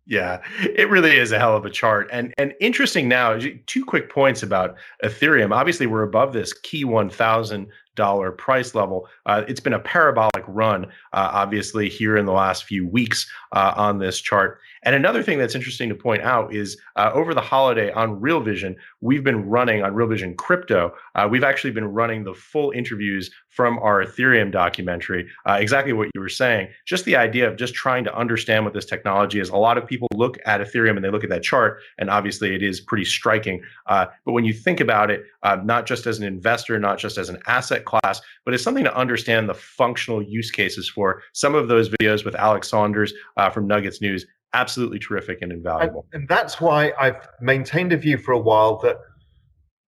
Yeah, 0.08 0.42
it 0.62 0.90
really 0.90 1.18
is 1.18 1.34
a 1.34 1.40
hell 1.40 1.58
of 1.58 1.66
a 1.66 1.70
chart. 1.70 2.10
And 2.14 2.34
and 2.38 2.54
interesting 2.62 3.10
now, 3.10 3.38
two 3.66 3.84
quick 3.84 4.10
points 4.10 4.42
about 4.42 4.78
Ethereum. 5.04 5.54
Obviously, 5.54 5.86
we're 5.86 6.04
above 6.04 6.32
this 6.32 6.54
key 6.54 6.86
1000 6.86 7.68
dollar 7.98 8.32
price 8.32 8.74
level. 8.74 9.10
Uh, 9.26 9.44
it's 9.50 9.60
been 9.60 9.74
a 9.74 9.80
parabolic 9.80 10.46
run, 10.48 10.86
uh, 10.86 11.30
obviously, 11.34 11.90
here 11.90 12.16
in 12.16 12.26
the 12.26 12.32
last 12.32 12.64
few 12.64 12.88
weeks 12.88 13.30
uh, 13.52 13.74
on 13.76 13.98
this 13.98 14.22
chart. 14.22 14.60
And 14.84 14.96
another 14.96 15.22
thing 15.22 15.38
that's 15.38 15.56
interesting 15.56 15.90
to 15.90 15.96
point 15.96 16.22
out 16.22 16.54
is 16.54 16.80
uh, 16.96 17.12
over 17.14 17.34
the 17.34 17.42
holiday 17.42 17.92
on 17.92 18.22
Real 18.22 18.40
Vision, 18.40 18.78
we've 19.02 19.24
been 19.24 19.50
running 19.50 19.84
on 19.84 19.94
Real 19.94 20.08
Vision 20.08 20.36
Crypto. 20.38 20.94
Uh, 21.16 21.28
we've 21.30 21.44
actually 21.44 21.72
been 21.72 21.88
running 21.88 22.24
the 22.24 22.36
full 22.36 22.72
interviews 22.72 23.30
from 23.58 23.80
our 23.80 24.06
Ethereum 24.06 24.52
documentary. 24.52 25.28
Uh, 25.48 25.58
exactly 25.60 25.92
what 25.92 26.10
you 26.14 26.22
were 26.22 26.30
saying. 26.30 26.68
Just 26.86 27.06
the 27.06 27.16
idea 27.16 27.50
of 27.50 27.58
just 27.58 27.74
trying 27.74 28.04
to 28.04 28.16
understand 28.16 28.64
what 28.64 28.76
this 28.76 28.86
technology 28.86 29.40
is. 29.40 29.50
A 29.50 29.58
lot 29.58 29.80
of 29.80 29.88
people 29.88 30.08
look 30.14 30.38
at 30.46 30.62
Ethereum 30.62 30.96
and 30.96 31.04
they 31.04 31.10
look 31.10 31.24
at 31.24 31.32
that 31.32 31.42
chart, 31.42 31.82
and 31.98 32.12
obviously 32.12 32.54
it 32.54 32.62
is 32.62 32.80
pretty 32.80 33.04
striking. 33.04 33.64
but 33.88 34.12
when 34.26 34.46
you 34.46 34.54
think 34.54 34.80
about 34.80 35.10
it, 35.10 35.24
not 35.64 35.88
just 35.88 36.06
as 36.06 36.20
an 36.20 36.24
investor, 36.24 36.78
not 36.78 37.00
just 37.00 37.18
as 37.18 37.30
an 37.30 37.40
asset 37.48 37.84
class, 37.86 38.22
but 38.46 38.54
it's 38.54 38.64
something 38.64 38.84
to 38.84 38.96
understand 38.96 39.50
the 39.50 39.56
functional 39.56 40.22
use 40.22 40.52
cases 40.52 40.88
for. 40.88 41.24
Some 41.34 41.56
of 41.56 41.68
those 41.68 41.90
videos 41.90 42.24
with 42.24 42.36
Alex 42.36 42.70
Saunders 42.70 43.12
uh, 43.38 43.50
from 43.50 43.66
Nuggets 43.66 44.02
News, 44.02 44.28
absolutely 44.54 45.00
terrific 45.00 45.42
and 45.42 45.52
invaluable. 45.52 46.06
And, 46.14 46.22
and 46.22 46.30
that's 46.30 46.62
why 46.62 46.94
I've 47.00 47.28
maintained 47.42 47.92
a 47.92 47.98
view 47.98 48.20
for 48.20 48.34
a 48.34 48.40
while 48.40 48.78
that 48.82 48.98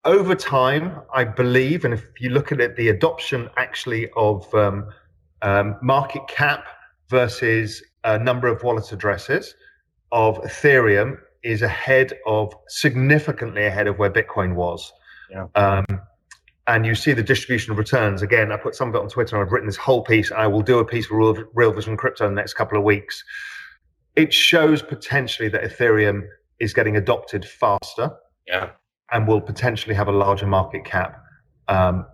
over 0.05 0.35
time, 0.35 1.01
I 1.13 1.23
believe, 1.23 1.85
and 1.85 1.93
if 1.93 2.05
you 2.19 2.29
look 2.29 2.51
at 2.51 2.61
it, 2.61 2.75
the 2.75 2.89
adoption 2.89 3.49
actually 3.57 4.09
of 4.15 4.53
um, 4.55 4.89
um, 5.41 5.75
market 5.81 6.27
cap 6.27 6.65
versus 7.09 7.83
a 8.03 8.17
number 8.17 8.47
of 8.47 8.63
wallet 8.63 8.91
addresses 8.91 9.55
of 10.11 10.37
Ethereum 10.41 11.17
is 11.43 11.61
ahead 11.61 12.13
of 12.25 12.53
significantly 12.67 13.65
ahead 13.65 13.87
of 13.87 13.97
where 13.97 14.09
Bitcoin 14.09 14.55
was. 14.55 14.91
Yeah. 15.29 15.47
Um, 15.55 15.85
and 16.67 16.85
you 16.85 16.95
see 16.95 17.13
the 17.13 17.23
distribution 17.23 17.71
of 17.71 17.77
returns. 17.77 18.21
Again, 18.21 18.51
I 18.51 18.57
put 18.57 18.75
some 18.75 18.89
of 18.89 18.95
it 18.95 18.99
on 18.99 19.09
Twitter 19.09 19.35
and 19.35 19.45
I've 19.45 19.51
written 19.51 19.67
this 19.67 19.77
whole 19.77 20.03
piece. 20.03 20.31
I 20.31 20.47
will 20.47 20.61
do 20.61 20.79
a 20.79 20.85
piece 20.85 21.07
for 21.07 21.17
Real, 21.17 21.43
Real 21.53 21.73
Vision 21.73 21.97
Crypto 21.97 22.27
in 22.27 22.35
the 22.35 22.39
next 22.39 22.53
couple 22.53 22.77
of 22.77 22.83
weeks. 22.83 23.23
It 24.15 24.33
shows 24.33 24.81
potentially 24.81 25.49
that 25.49 25.63
Ethereum 25.63 26.27
is 26.59 26.73
getting 26.73 26.95
adopted 26.95 27.45
faster. 27.45 28.11
Yeah. 28.47 28.71
And 29.11 29.27
will 29.27 29.41
potentially 29.41 29.95
have 29.95 30.07
a 30.07 30.11
larger 30.11 30.45
market 30.45 30.85
cap 30.85 31.23
um, 31.67 32.05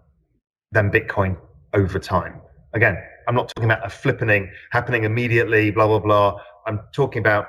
than 0.71 0.91
Bitcoin 0.91 1.37
over 1.73 1.99
time. 1.99 2.41
Again, 2.73 2.97
I'm 3.27 3.35
not 3.35 3.49
talking 3.49 3.69
about 3.69 3.85
a 3.85 3.89
flippening 3.89 4.49
happening 4.71 5.03
immediately, 5.03 5.71
blah, 5.71 5.87
blah, 5.87 5.99
blah. 5.99 6.39
I'm 6.65 6.79
talking 6.93 7.19
about 7.19 7.47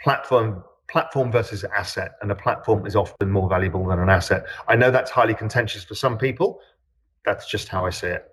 platform 0.00 0.62
platform 0.88 1.32
versus 1.32 1.64
asset, 1.76 2.12
and 2.22 2.30
a 2.30 2.34
platform 2.34 2.86
is 2.86 2.94
often 2.94 3.30
more 3.30 3.48
valuable 3.48 3.84
than 3.86 3.98
an 3.98 4.08
asset. 4.08 4.46
I 4.68 4.76
know 4.76 4.90
that's 4.90 5.10
highly 5.10 5.34
contentious 5.34 5.84
for 5.84 5.96
some 5.96 6.16
people. 6.16 6.60
That's 7.24 7.50
just 7.50 7.68
how 7.68 7.86
I 7.86 7.90
see 7.90 8.06
it. 8.08 8.24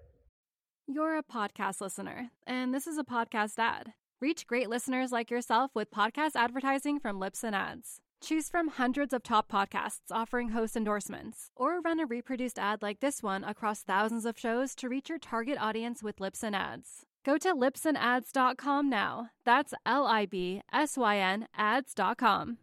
You're 0.88 1.18
a 1.18 1.24
podcast 1.24 1.82
listener, 1.82 2.30
and 2.46 2.74
this 2.74 2.86
is 2.86 2.98
a 2.98 3.04
podcast 3.04 3.58
ad. 3.58 3.94
Reach 4.22 4.46
great 4.46 4.70
listeners 4.70 5.12
like 5.12 5.32
yourself 5.32 5.72
with 5.74 5.90
podcast 5.92 6.32
advertising 6.36 7.00
from 7.00 7.20
Libsyn 7.20 7.54
Ads. 7.54 8.03
Choose 8.24 8.48
from 8.48 8.70
hundreds 8.70 9.12
of 9.12 9.22
top 9.22 9.52
podcasts 9.52 10.10
offering 10.10 10.50
host 10.50 10.78
endorsements, 10.78 11.52
or 11.58 11.82
run 11.82 12.00
a 12.00 12.06
reproduced 12.06 12.58
ad 12.58 12.82
like 12.82 13.02
this 13.02 13.22
one 13.22 13.44
across 13.44 13.82
thousands 13.82 14.26
of 14.26 14.40
shows 14.40 14.76
to 14.76 14.88
reach 14.88 15.10
your 15.10 15.20
target 15.20 15.58
audience 15.60 16.02
with 16.02 16.20
Libsyn 16.20 16.56
Ads. 16.56 17.06
Go 17.26 17.38
to 17.38 17.54
libsynads.com 17.54 18.90
now. 18.90 19.32
That's 19.44 19.74
L 19.86 20.08
I 20.08 20.26
B 20.26 20.62
S 20.72 20.98
Y 20.98 21.18
N 21.18 21.48
ads.com. 21.54 22.60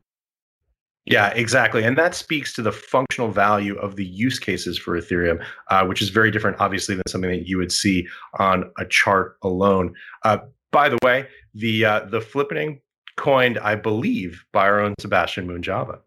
Yeah, 1.04 1.28
exactly. 1.28 1.84
And 1.84 1.98
that 1.98 2.14
speaks 2.14 2.54
to 2.54 2.62
the 2.62 2.72
functional 2.72 3.30
value 3.30 3.76
of 3.80 3.96
the 3.96 4.04
use 4.06 4.38
cases 4.38 4.78
for 4.78 4.98
Ethereum, 4.98 5.44
uh, 5.68 5.84
which 5.84 6.00
is 6.00 6.08
very 6.08 6.30
different, 6.30 6.58
obviously, 6.58 6.94
than 6.94 7.06
something 7.06 7.30
that 7.30 7.46
you 7.46 7.58
would 7.58 7.72
see 7.72 8.08
on 8.38 8.70
a 8.78 8.86
chart 8.86 9.36
alone. 9.42 9.92
Uh, 10.24 10.38
by 10.70 10.88
the 10.88 10.98
way, 11.04 11.26
the 11.52 11.84
uh, 11.84 12.00
the 12.06 12.20
flippening 12.20 12.80
coined, 13.20 13.58
I 13.58 13.74
believe, 13.74 14.44
by 14.50 14.64
our 14.66 14.80
own 14.80 14.94
Sebastian 14.98 15.46
Moonjava. 15.46 15.98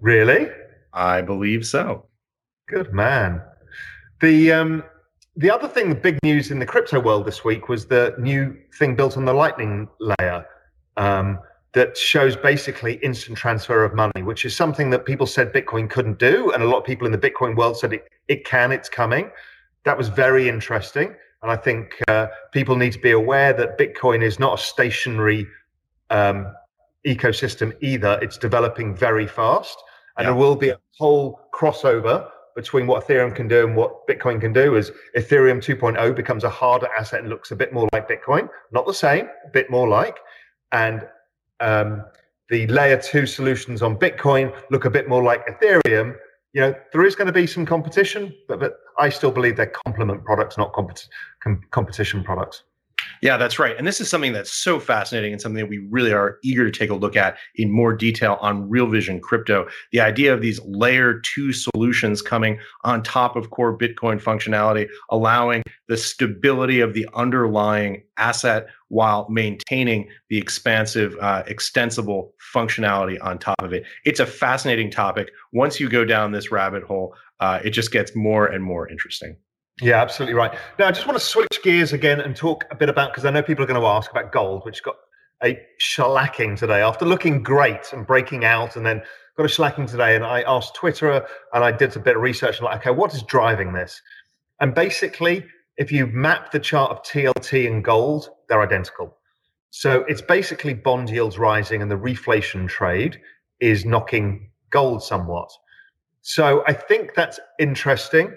Really? 0.00 0.48
I 0.92 1.22
believe 1.22 1.66
so. 1.66 2.06
Good 2.68 2.92
man. 2.92 3.42
The 4.20 4.52
um, 4.52 4.84
the 5.36 5.50
other 5.50 5.66
thing, 5.66 5.88
the 5.88 5.94
big 5.94 6.18
news 6.22 6.50
in 6.50 6.58
the 6.58 6.66
crypto 6.66 7.00
world 7.00 7.24
this 7.24 7.42
week 7.42 7.68
was 7.68 7.86
the 7.86 8.14
new 8.18 8.56
thing 8.78 8.94
built 8.94 9.16
on 9.16 9.24
the 9.24 9.32
Lightning 9.32 9.88
layer 9.98 10.44
um, 10.98 11.38
that 11.72 11.96
shows 11.96 12.36
basically 12.36 12.94
instant 13.02 13.38
transfer 13.38 13.82
of 13.82 13.94
money, 13.94 14.22
which 14.22 14.44
is 14.44 14.54
something 14.54 14.90
that 14.90 15.06
people 15.06 15.26
said 15.26 15.52
Bitcoin 15.52 15.88
couldn't 15.88 16.18
do. 16.18 16.50
And 16.52 16.62
a 16.62 16.66
lot 16.66 16.78
of 16.78 16.84
people 16.84 17.06
in 17.06 17.12
the 17.12 17.18
Bitcoin 17.18 17.56
world 17.56 17.78
said 17.78 17.94
it, 17.94 18.08
it 18.28 18.44
can, 18.44 18.72
it's 18.72 18.90
coming. 18.90 19.30
That 19.84 19.96
was 19.96 20.08
very 20.08 20.50
interesting. 20.50 21.14
And 21.42 21.50
I 21.50 21.56
think 21.56 21.98
uh, 22.08 22.26
people 22.52 22.76
need 22.76 22.92
to 22.92 22.98
be 22.98 23.12
aware 23.12 23.54
that 23.54 23.78
Bitcoin 23.78 24.22
is 24.22 24.38
not 24.38 24.60
a 24.60 24.62
stationary 24.62 25.46
um, 26.12 26.54
ecosystem 27.06 27.76
either. 27.80 28.18
It's 28.22 28.38
developing 28.38 28.94
very 28.94 29.26
fast. 29.26 29.76
And 30.16 30.24
yeah. 30.24 30.30
there 30.30 30.38
will 30.38 30.56
be 30.56 30.68
a 30.68 30.78
whole 30.98 31.40
crossover 31.52 32.28
between 32.54 32.86
what 32.86 33.06
Ethereum 33.06 33.34
can 33.34 33.48
do 33.48 33.66
and 33.66 33.74
what 33.74 34.06
Bitcoin 34.06 34.40
can 34.40 34.52
do 34.52 34.76
as 34.76 34.90
Ethereum 35.16 35.58
2.0 35.58 36.14
becomes 36.14 36.44
a 36.44 36.50
harder 36.50 36.88
asset 36.98 37.20
and 37.20 37.30
looks 37.30 37.50
a 37.50 37.56
bit 37.56 37.72
more 37.72 37.88
like 37.92 38.08
Bitcoin. 38.08 38.48
Not 38.72 38.86
the 38.86 38.94
same, 38.94 39.26
a 39.46 39.50
bit 39.50 39.70
more 39.70 39.88
like. 39.88 40.18
And 40.70 41.08
um, 41.60 42.04
the 42.50 42.66
layer 42.66 43.00
two 43.00 43.26
solutions 43.26 43.80
on 43.80 43.96
Bitcoin 43.96 44.54
look 44.70 44.84
a 44.84 44.90
bit 44.90 45.08
more 45.08 45.22
like 45.22 45.46
Ethereum. 45.46 46.14
You 46.52 46.60
know, 46.60 46.74
there 46.92 47.04
is 47.04 47.16
going 47.16 47.28
to 47.28 47.32
be 47.32 47.46
some 47.46 47.64
competition, 47.64 48.34
but, 48.48 48.60
but 48.60 48.74
I 48.98 49.08
still 49.08 49.30
believe 49.30 49.56
they're 49.56 49.72
complement 49.86 50.22
products, 50.24 50.58
not 50.58 50.74
compet- 50.74 51.08
com- 51.42 51.62
competition 51.70 52.22
products. 52.22 52.64
Yeah, 53.20 53.36
that's 53.36 53.58
right. 53.58 53.76
And 53.76 53.86
this 53.86 54.00
is 54.00 54.08
something 54.08 54.32
that's 54.32 54.52
so 54.52 54.80
fascinating 54.80 55.32
and 55.32 55.40
something 55.40 55.60
that 55.60 55.68
we 55.68 55.86
really 55.90 56.12
are 56.12 56.38
eager 56.42 56.64
to 56.64 56.76
take 56.76 56.90
a 56.90 56.94
look 56.94 57.16
at 57.16 57.36
in 57.56 57.70
more 57.70 57.92
detail 57.94 58.38
on 58.40 58.68
Real 58.68 58.86
Vision 58.86 59.20
Crypto. 59.20 59.66
The 59.92 60.00
idea 60.00 60.32
of 60.32 60.40
these 60.40 60.60
layer 60.64 61.20
two 61.20 61.52
solutions 61.52 62.22
coming 62.22 62.58
on 62.84 63.02
top 63.02 63.36
of 63.36 63.50
core 63.50 63.76
Bitcoin 63.76 64.20
functionality, 64.22 64.88
allowing 65.10 65.62
the 65.88 65.96
stability 65.96 66.80
of 66.80 66.94
the 66.94 67.06
underlying 67.14 68.02
asset 68.16 68.66
while 68.88 69.26
maintaining 69.30 70.08
the 70.28 70.38
expansive, 70.38 71.16
uh, 71.20 71.42
extensible 71.46 72.34
functionality 72.54 73.18
on 73.22 73.38
top 73.38 73.60
of 73.62 73.72
it. 73.72 73.84
It's 74.04 74.20
a 74.20 74.26
fascinating 74.26 74.90
topic. 74.90 75.30
Once 75.52 75.80
you 75.80 75.88
go 75.88 76.04
down 76.04 76.32
this 76.32 76.50
rabbit 76.50 76.82
hole, 76.82 77.14
uh, 77.40 77.60
it 77.64 77.70
just 77.70 77.90
gets 77.90 78.14
more 78.14 78.46
and 78.46 78.62
more 78.62 78.88
interesting. 78.88 79.36
Yeah, 79.80 80.00
absolutely 80.00 80.34
right. 80.34 80.52
Now, 80.78 80.88
I 80.88 80.92
just 80.92 81.06
want 81.06 81.18
to 81.18 81.24
switch 81.24 81.62
gears 81.62 81.92
again 81.92 82.20
and 82.20 82.36
talk 82.36 82.64
a 82.70 82.76
bit 82.76 82.88
about 82.88 83.10
because 83.10 83.24
I 83.24 83.30
know 83.30 83.42
people 83.42 83.64
are 83.64 83.66
going 83.66 83.80
to 83.80 83.86
ask 83.86 84.10
about 84.10 84.30
gold, 84.30 84.64
which 84.64 84.82
got 84.82 84.96
a 85.42 85.58
shellacking 85.80 86.58
today 86.58 86.82
after 86.82 87.04
looking 87.04 87.42
great 87.42 87.92
and 87.92 88.06
breaking 88.06 88.44
out, 88.44 88.76
and 88.76 88.84
then 88.84 89.02
got 89.36 89.44
a 89.44 89.48
shellacking 89.48 89.90
today. 89.90 90.14
And 90.14 90.24
I 90.24 90.42
asked 90.42 90.74
Twitter 90.74 91.26
and 91.54 91.64
I 91.64 91.72
did 91.72 91.96
a 91.96 92.00
bit 92.00 92.16
of 92.16 92.22
research 92.22 92.58
and 92.58 92.66
like, 92.66 92.80
okay, 92.80 92.90
what 92.90 93.14
is 93.14 93.22
driving 93.22 93.72
this? 93.72 94.00
And 94.60 94.74
basically, 94.74 95.44
if 95.78 95.90
you 95.90 96.06
map 96.06 96.52
the 96.52 96.60
chart 96.60 96.90
of 96.90 97.02
TLT 97.02 97.66
and 97.66 97.82
gold, 97.82 98.28
they're 98.48 98.62
identical. 98.62 99.16
So 99.70 100.04
it's 100.06 100.20
basically 100.20 100.74
bond 100.74 101.08
yields 101.08 101.38
rising 101.38 101.80
and 101.80 101.90
the 101.90 101.96
reflation 101.96 102.68
trade 102.68 103.18
is 103.58 103.84
knocking 103.86 104.50
gold 104.70 105.02
somewhat. 105.02 105.50
So 106.20 106.62
I 106.66 106.74
think 106.74 107.14
that's 107.14 107.40
interesting. 107.58 108.34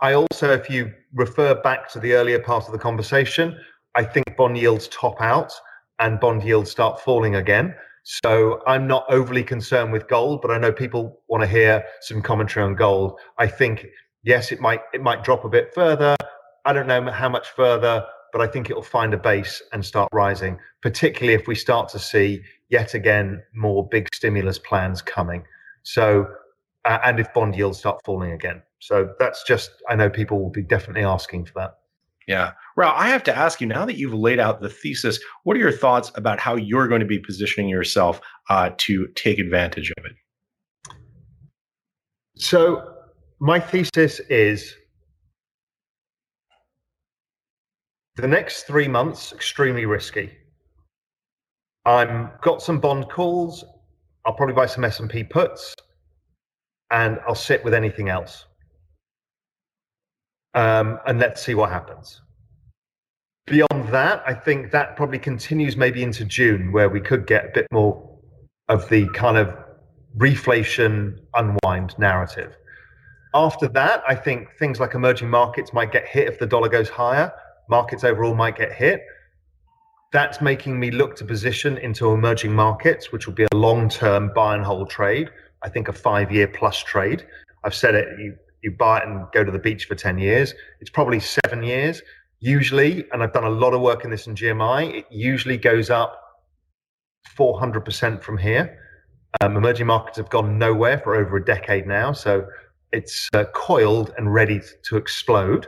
I 0.00 0.12
also, 0.14 0.52
if 0.52 0.70
you 0.70 0.92
refer 1.14 1.54
back 1.60 1.90
to 1.90 2.00
the 2.00 2.12
earlier 2.12 2.38
part 2.38 2.66
of 2.66 2.72
the 2.72 2.78
conversation, 2.78 3.58
I 3.96 4.04
think 4.04 4.36
bond 4.36 4.56
yields 4.56 4.86
top 4.88 5.20
out 5.20 5.52
and 5.98 6.20
bond 6.20 6.44
yields 6.44 6.70
start 6.70 7.00
falling 7.00 7.34
again. 7.34 7.74
So 8.04 8.62
I'm 8.66 8.86
not 8.86 9.04
overly 9.10 9.42
concerned 9.42 9.92
with 9.92 10.06
gold, 10.06 10.40
but 10.40 10.52
I 10.52 10.58
know 10.58 10.72
people 10.72 11.20
want 11.28 11.42
to 11.42 11.48
hear 11.48 11.84
some 12.00 12.22
commentary 12.22 12.64
on 12.64 12.76
gold. 12.76 13.18
I 13.38 13.48
think 13.48 13.86
yes, 14.22 14.52
it 14.52 14.60
might 14.60 14.80
it 14.94 15.02
might 15.02 15.24
drop 15.24 15.44
a 15.44 15.48
bit 15.48 15.74
further. 15.74 16.16
I 16.64 16.72
don't 16.72 16.86
know 16.86 17.10
how 17.10 17.28
much 17.28 17.48
further, 17.48 18.04
but 18.32 18.40
I 18.40 18.46
think 18.46 18.70
it'll 18.70 18.82
find 18.82 19.12
a 19.14 19.18
base 19.18 19.60
and 19.72 19.84
start 19.84 20.08
rising, 20.12 20.58
particularly 20.80 21.34
if 21.34 21.48
we 21.48 21.54
start 21.54 21.88
to 21.90 21.98
see 21.98 22.40
yet 22.68 22.94
again 22.94 23.42
more 23.52 23.86
big 23.88 24.08
stimulus 24.14 24.58
plans 24.58 25.02
coming. 25.02 25.42
So 25.82 26.28
uh, 26.84 26.98
and 27.04 27.18
if 27.18 27.32
bond 27.34 27.56
yields 27.56 27.78
start 27.78 28.00
falling 28.04 28.32
again. 28.32 28.62
So 28.80 29.14
that's 29.18 29.42
just, 29.44 29.70
I 29.88 29.96
know 29.96 30.08
people 30.08 30.40
will 30.40 30.50
be 30.50 30.62
definitely 30.62 31.04
asking 31.04 31.46
for 31.46 31.52
that. 31.56 31.78
Yeah. 32.28 32.52
Well, 32.76 32.92
I 32.94 33.08
have 33.08 33.24
to 33.24 33.36
ask 33.36 33.60
you 33.60 33.66
now 33.66 33.86
that 33.86 33.96
you've 33.96 34.14
laid 34.14 34.38
out 34.38 34.60
the 34.60 34.68
thesis, 34.68 35.18
what 35.44 35.56
are 35.56 35.60
your 35.60 35.72
thoughts 35.72 36.12
about 36.14 36.38
how 36.38 36.56
you're 36.56 36.86
going 36.86 37.00
to 37.00 37.06
be 37.06 37.18
positioning 37.18 37.70
yourself 37.70 38.20
uh, 38.50 38.70
to 38.76 39.08
take 39.16 39.38
advantage 39.38 39.90
of 39.96 40.04
it? 40.04 40.12
So, 42.36 42.94
my 43.40 43.58
thesis 43.58 44.20
is 44.28 44.74
the 48.16 48.28
next 48.28 48.64
three 48.64 48.88
months 48.88 49.32
extremely 49.32 49.86
risky. 49.86 50.30
I've 51.84 52.40
got 52.42 52.60
some 52.60 52.78
bond 52.78 53.08
calls. 53.08 53.64
I'll 54.26 54.34
probably 54.34 54.54
buy 54.54 54.66
some 54.66 54.84
S 54.84 55.00
and 55.00 55.08
P 55.08 55.24
puts, 55.24 55.74
and 56.90 57.18
I'll 57.26 57.34
sit 57.34 57.64
with 57.64 57.72
anything 57.72 58.08
else 58.08 58.44
um, 60.54 60.98
and 61.06 61.18
let's 61.18 61.44
see 61.44 61.54
what 61.54 61.70
happens. 61.70 62.20
Beyond 63.46 63.88
that, 63.88 64.22
I 64.26 64.34
think 64.34 64.70
that 64.72 64.96
probably 64.96 65.18
continues 65.18 65.76
maybe 65.76 66.02
into 66.02 66.24
June, 66.24 66.72
where 66.72 66.88
we 66.88 67.00
could 67.00 67.26
get 67.26 67.46
a 67.46 67.50
bit 67.54 67.66
more 67.72 68.18
of 68.68 68.88
the 68.90 69.08
kind 69.14 69.38
of 69.38 69.54
reflation 70.16 71.18
unwind 71.34 71.94
narrative. 71.98 72.56
After 73.34 73.68
that, 73.68 74.02
I 74.08 74.14
think 74.14 74.48
things 74.58 74.80
like 74.80 74.94
emerging 74.94 75.30
markets 75.30 75.72
might 75.72 75.92
get 75.92 76.06
hit 76.06 76.28
if 76.28 76.38
the 76.38 76.46
dollar 76.46 76.68
goes 76.68 76.88
higher. 76.88 77.32
Markets 77.68 78.04
overall 78.04 78.34
might 78.34 78.56
get 78.56 78.72
hit. 78.72 79.02
That's 80.12 80.40
making 80.40 80.80
me 80.80 80.90
look 80.90 81.16
to 81.16 81.24
position 81.24 81.76
into 81.78 82.12
emerging 82.12 82.54
markets, 82.54 83.12
which 83.12 83.26
will 83.26 83.34
be 83.34 83.46
a 83.52 83.56
long 83.56 83.88
term 83.88 84.32
buy 84.34 84.54
and 84.54 84.64
hold 84.64 84.88
trade. 84.88 85.30
I 85.62 85.68
think 85.68 85.88
a 85.88 85.92
five 85.92 86.32
year 86.32 86.48
plus 86.48 86.82
trade. 86.82 87.26
I've 87.64 87.74
said 87.74 87.94
it, 87.94 88.18
you 88.18 88.36
you 88.62 88.72
buy 88.72 88.98
it 88.98 89.06
and 89.06 89.26
go 89.32 89.44
to 89.44 89.50
the 89.50 89.58
beach 89.58 89.84
for 89.86 89.94
10 89.94 90.18
years. 90.18 90.54
It's 90.80 90.90
probably 90.90 91.20
seven 91.20 91.62
years. 91.62 92.02
Usually, 92.40 93.04
and 93.12 93.22
I've 93.22 93.32
done 93.32 93.44
a 93.44 93.50
lot 93.50 93.74
of 93.74 93.80
work 93.80 94.04
in 94.04 94.10
this 94.10 94.26
in 94.26 94.34
GMI, 94.34 94.98
it 94.98 95.06
usually 95.10 95.56
goes 95.56 95.90
up 95.90 96.20
400% 97.36 98.22
from 98.22 98.38
here. 98.38 98.78
Um, 99.40 99.56
emerging 99.56 99.86
markets 99.86 100.16
have 100.16 100.30
gone 100.30 100.58
nowhere 100.58 100.98
for 100.98 101.16
over 101.16 101.36
a 101.36 101.44
decade 101.44 101.86
now. 101.86 102.12
So 102.12 102.46
it's 102.92 103.28
uh, 103.34 103.44
coiled 103.54 104.14
and 104.16 104.32
ready 104.32 104.60
to 104.84 104.96
explode. 104.96 105.66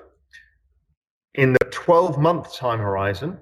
In 1.35 1.53
the 1.53 1.67
12 1.71 2.19
month 2.19 2.57
time 2.57 2.79
horizon, 2.79 3.39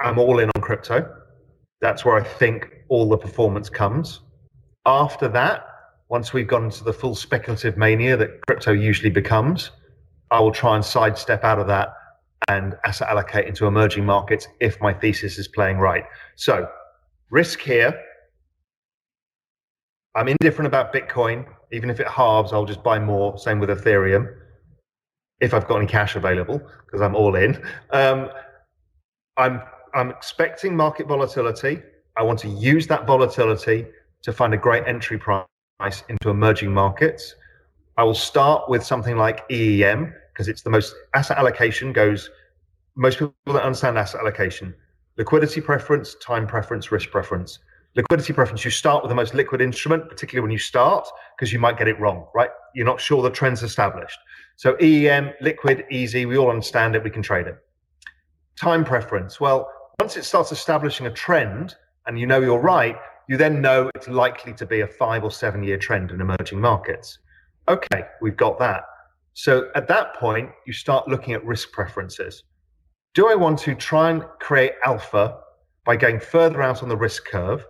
I'm 0.00 0.18
all 0.18 0.38
in 0.38 0.50
on 0.54 0.62
crypto. 0.62 1.08
That's 1.80 2.04
where 2.04 2.16
I 2.16 2.24
think 2.24 2.68
all 2.88 3.08
the 3.08 3.16
performance 3.16 3.68
comes. 3.68 4.20
After 4.84 5.28
that, 5.28 5.67
once 6.08 6.32
we've 6.32 6.46
gone 6.46 6.64
into 6.64 6.84
the 6.84 6.92
full 6.92 7.14
speculative 7.14 7.76
mania 7.76 8.16
that 8.16 8.30
crypto 8.46 8.72
usually 8.72 9.10
becomes, 9.10 9.70
I 10.30 10.40
will 10.40 10.52
try 10.52 10.74
and 10.74 10.84
sidestep 10.84 11.44
out 11.44 11.58
of 11.58 11.66
that 11.66 11.94
and 12.48 12.76
asset 12.84 13.08
allocate 13.08 13.46
into 13.46 13.66
emerging 13.66 14.06
markets 14.06 14.48
if 14.60 14.80
my 14.80 14.92
thesis 14.92 15.38
is 15.38 15.48
playing 15.48 15.78
right. 15.78 16.04
So, 16.36 16.68
risk 17.30 17.60
here. 17.60 17.98
I'm 20.14 20.28
indifferent 20.28 20.66
about 20.66 20.92
Bitcoin. 20.92 21.46
Even 21.72 21.90
if 21.90 22.00
it 22.00 22.08
halves, 22.08 22.52
I'll 22.52 22.64
just 22.64 22.82
buy 22.82 22.98
more. 22.98 23.36
Same 23.38 23.58
with 23.58 23.68
Ethereum 23.68 24.34
if 25.40 25.54
I've 25.54 25.68
got 25.68 25.76
any 25.76 25.86
cash 25.86 26.16
available 26.16 26.60
because 26.86 27.00
I'm 27.00 27.14
all 27.14 27.36
in. 27.36 27.62
Um, 27.90 28.30
I'm 29.36 29.60
I'm 29.94 30.10
expecting 30.10 30.74
market 30.74 31.06
volatility. 31.06 31.82
I 32.16 32.22
want 32.22 32.38
to 32.40 32.48
use 32.48 32.86
that 32.88 33.06
volatility 33.06 33.86
to 34.22 34.32
find 34.32 34.54
a 34.54 34.56
great 34.56 34.84
entry 34.86 35.18
price 35.18 35.46
into 35.80 36.30
emerging 36.30 36.74
markets. 36.74 37.36
I 37.96 38.02
will 38.02 38.14
start 38.14 38.68
with 38.68 38.84
something 38.84 39.16
like 39.16 39.48
EEM 39.48 40.12
because 40.32 40.48
it's 40.48 40.62
the 40.62 40.70
most 40.70 40.92
asset 41.14 41.38
allocation 41.38 41.92
goes. 41.92 42.30
Most 42.96 43.20
people 43.20 43.34
don't 43.46 43.58
understand 43.58 43.96
asset 43.96 44.20
allocation. 44.20 44.74
Liquidity 45.18 45.60
preference, 45.60 46.16
time 46.16 46.48
preference, 46.48 46.90
risk 46.90 47.10
preference. 47.10 47.60
Liquidity 47.94 48.32
preference, 48.32 48.64
you 48.64 48.72
start 48.72 49.04
with 49.04 49.08
the 49.08 49.14
most 49.14 49.34
liquid 49.34 49.60
instrument, 49.60 50.08
particularly 50.08 50.42
when 50.42 50.50
you 50.50 50.58
start, 50.58 51.06
because 51.36 51.52
you 51.52 51.60
might 51.60 51.78
get 51.78 51.86
it 51.86 51.98
wrong, 52.00 52.26
right? 52.34 52.50
You're 52.74 52.84
not 52.84 53.00
sure 53.00 53.22
the 53.22 53.30
trend's 53.30 53.62
established. 53.62 54.18
So 54.56 54.74
EEM, 54.78 55.32
liquid, 55.40 55.84
easy, 55.92 56.26
we 56.26 56.36
all 56.36 56.50
understand 56.50 56.96
it, 56.96 57.04
we 57.04 57.10
can 57.10 57.22
trade 57.22 57.46
it. 57.46 57.56
Time 58.56 58.84
preference, 58.84 59.40
well, 59.40 59.70
once 60.00 60.16
it 60.16 60.24
starts 60.24 60.50
establishing 60.50 61.06
a 61.06 61.12
trend 61.12 61.76
and 62.06 62.18
you 62.18 62.26
know 62.26 62.40
you're 62.40 62.58
right, 62.60 62.96
you 63.28 63.36
then 63.36 63.60
know 63.60 63.90
it's 63.94 64.08
likely 64.08 64.54
to 64.54 64.66
be 64.66 64.80
a 64.80 64.86
five 64.86 65.22
or 65.22 65.30
seven 65.30 65.62
year 65.62 65.76
trend 65.76 66.10
in 66.10 66.20
emerging 66.20 66.60
markets. 66.60 67.18
Okay, 67.68 68.04
we've 68.22 68.36
got 68.36 68.58
that. 68.58 68.84
So 69.34 69.70
at 69.74 69.86
that 69.88 70.14
point, 70.14 70.50
you 70.66 70.72
start 70.72 71.06
looking 71.06 71.34
at 71.34 71.44
risk 71.44 71.70
preferences. 71.70 72.42
Do 73.14 73.28
I 73.28 73.34
want 73.34 73.58
to 73.60 73.74
try 73.74 74.10
and 74.10 74.24
create 74.40 74.72
alpha 74.84 75.38
by 75.84 75.96
going 75.96 76.18
further 76.18 76.62
out 76.62 76.82
on 76.82 76.88
the 76.88 76.96
risk 76.96 77.26
curve 77.26 77.64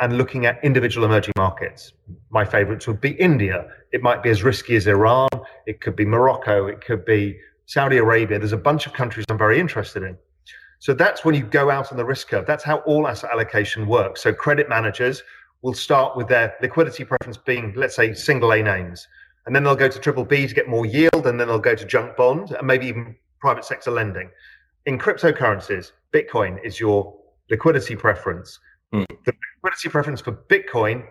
and 0.00 0.16
looking 0.16 0.46
at 0.46 0.58
individual 0.64 1.04
emerging 1.06 1.34
markets? 1.36 1.92
My 2.30 2.44
favorites 2.44 2.86
would 2.88 3.00
be 3.00 3.10
India. 3.12 3.66
It 3.92 4.02
might 4.02 4.22
be 4.22 4.30
as 4.30 4.42
risky 4.42 4.76
as 4.76 4.86
Iran. 4.86 5.28
it 5.66 5.80
could 5.80 5.94
be 5.94 6.06
Morocco, 6.06 6.66
it 6.66 6.80
could 6.80 7.04
be 7.04 7.38
Saudi 7.66 7.98
Arabia. 7.98 8.38
There's 8.38 8.52
a 8.52 8.56
bunch 8.56 8.86
of 8.86 8.94
countries 8.94 9.26
I'm 9.28 9.38
very 9.38 9.60
interested 9.60 10.02
in. 10.02 10.16
So 10.80 10.94
that's 10.94 11.24
when 11.24 11.34
you 11.34 11.44
go 11.44 11.70
out 11.70 11.92
on 11.92 11.98
the 11.98 12.04
risk 12.04 12.28
curve. 12.28 12.46
That's 12.46 12.64
how 12.64 12.78
all 12.78 13.06
asset 13.06 13.30
allocation 13.32 13.86
works. 13.86 14.22
So 14.22 14.32
credit 14.32 14.68
managers 14.68 15.22
will 15.60 15.74
start 15.74 16.16
with 16.16 16.26
their 16.26 16.54
liquidity 16.62 17.04
preference 17.04 17.36
being, 17.36 17.74
let's 17.76 17.94
say, 17.94 18.14
single 18.14 18.52
A 18.52 18.62
names. 18.62 19.06
And 19.44 19.54
then 19.54 19.62
they'll 19.62 19.76
go 19.76 19.88
to 19.88 19.98
triple 19.98 20.24
B 20.24 20.46
to 20.46 20.54
get 20.54 20.68
more 20.68 20.86
yield, 20.86 21.26
and 21.26 21.38
then 21.38 21.48
they'll 21.48 21.58
go 21.58 21.74
to 21.74 21.84
junk 21.84 22.16
bond 22.16 22.52
and 22.52 22.66
maybe 22.66 22.86
even 22.86 23.14
private 23.40 23.64
sector 23.64 23.90
lending. 23.90 24.30
In 24.86 24.98
cryptocurrencies, 24.98 25.92
Bitcoin 26.14 26.58
is 26.64 26.80
your 26.80 27.14
liquidity 27.50 27.94
preference. 27.94 28.58
Mm. 28.94 29.06
The 29.26 29.34
liquidity 29.62 29.88
preference 29.90 30.22
for 30.22 30.32
Bitcoin 30.32 31.04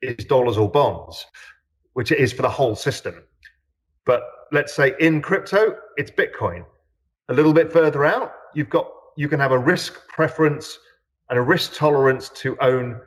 is 0.00 0.24
dollars 0.24 0.56
or 0.56 0.70
bonds, 0.70 1.26
which 1.92 2.12
it 2.12 2.18
is 2.18 2.32
for 2.32 2.42
the 2.42 2.48
whole 2.48 2.74
system. 2.74 3.22
But 4.06 4.22
let's 4.52 4.74
say 4.74 4.94
in 5.00 5.20
crypto, 5.20 5.76
it's 5.98 6.10
Bitcoin. 6.10 6.64
A 7.28 7.34
little 7.34 7.52
bit 7.52 7.70
further 7.70 8.06
out, 8.06 8.32
you've 8.54 8.70
got 8.70 8.90
you 9.16 9.28
can 9.28 9.40
have 9.40 9.52
a 9.52 9.58
risk 9.58 10.06
preference 10.08 10.78
and 11.30 11.38
a 11.38 11.42
risk 11.42 11.74
tolerance 11.74 12.28
to 12.30 12.56
own 12.60 13.00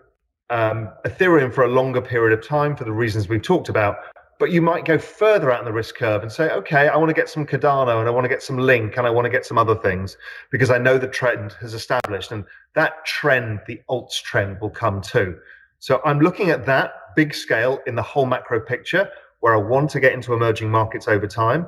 um, 0.50 0.89
Ethereum 1.06 1.54
for 1.54 1.63
a 1.63 1.68
longer 1.68 2.02
period 2.02 2.38
of 2.38 2.46
time 2.46 2.76
for 2.76 2.84
the 2.84 2.91
reasons 2.91 3.28
we've 3.28 3.41
talked 3.41 3.70
about. 3.70 3.98
But 4.38 4.52
you 4.52 4.62
might 4.62 4.84
go 4.84 4.98
further 4.98 5.50
out 5.52 5.60
in 5.60 5.65
the 5.65 5.72
risk 5.72 5.96
curve 5.96 6.22
and 6.22 6.32
say, 6.32 6.50
okay, 6.52 6.89
I 6.89 6.98
want 6.98 7.10
to 7.10 7.13
get 7.13 7.30
some 7.30 7.46
Cardano 7.46 8.00
and 8.00 8.08
I 8.08 8.12
want 8.12 8.26
to 8.26 8.30
get 8.30 8.44
some 8.44 8.58
Link 8.58 8.98
and 8.98 9.08
I 9.08 9.10
want 9.10 9.26
to 9.26 9.30
get 9.30 9.46
some 9.46 9.58
other 9.58 9.76
things 9.76 10.18
because 10.52 10.70
I 10.70 10.78
know 10.78 10.98
the 10.98 11.08
trend 11.08 11.54
has 11.62 11.74
established. 11.74 12.32
And 12.32 12.44
that 12.74 13.06
trend, 13.06 13.62
the 13.65 13.82
alts 13.89 14.22
trend, 14.22 14.60
will 14.60 14.70
come 14.70 15.02
too. 15.02 15.38
So 15.80 16.02
I'm 16.04 16.20
looking 16.20 16.50
at 16.50 16.65
that 16.65 17.15
big 17.15 17.34
scale 17.34 17.80
in 17.88 17.96
the 17.96 18.02
whole 18.02 18.26
macro 18.26 18.60
picture 18.60 19.10
where 19.39 19.54
I 19.54 19.58
want 19.58 19.89
to 19.91 20.00
get 20.00 20.12
into 20.12 20.34
emerging 20.34 20.70
markets 20.70 21.08
over 21.08 21.28
time. 21.28 21.68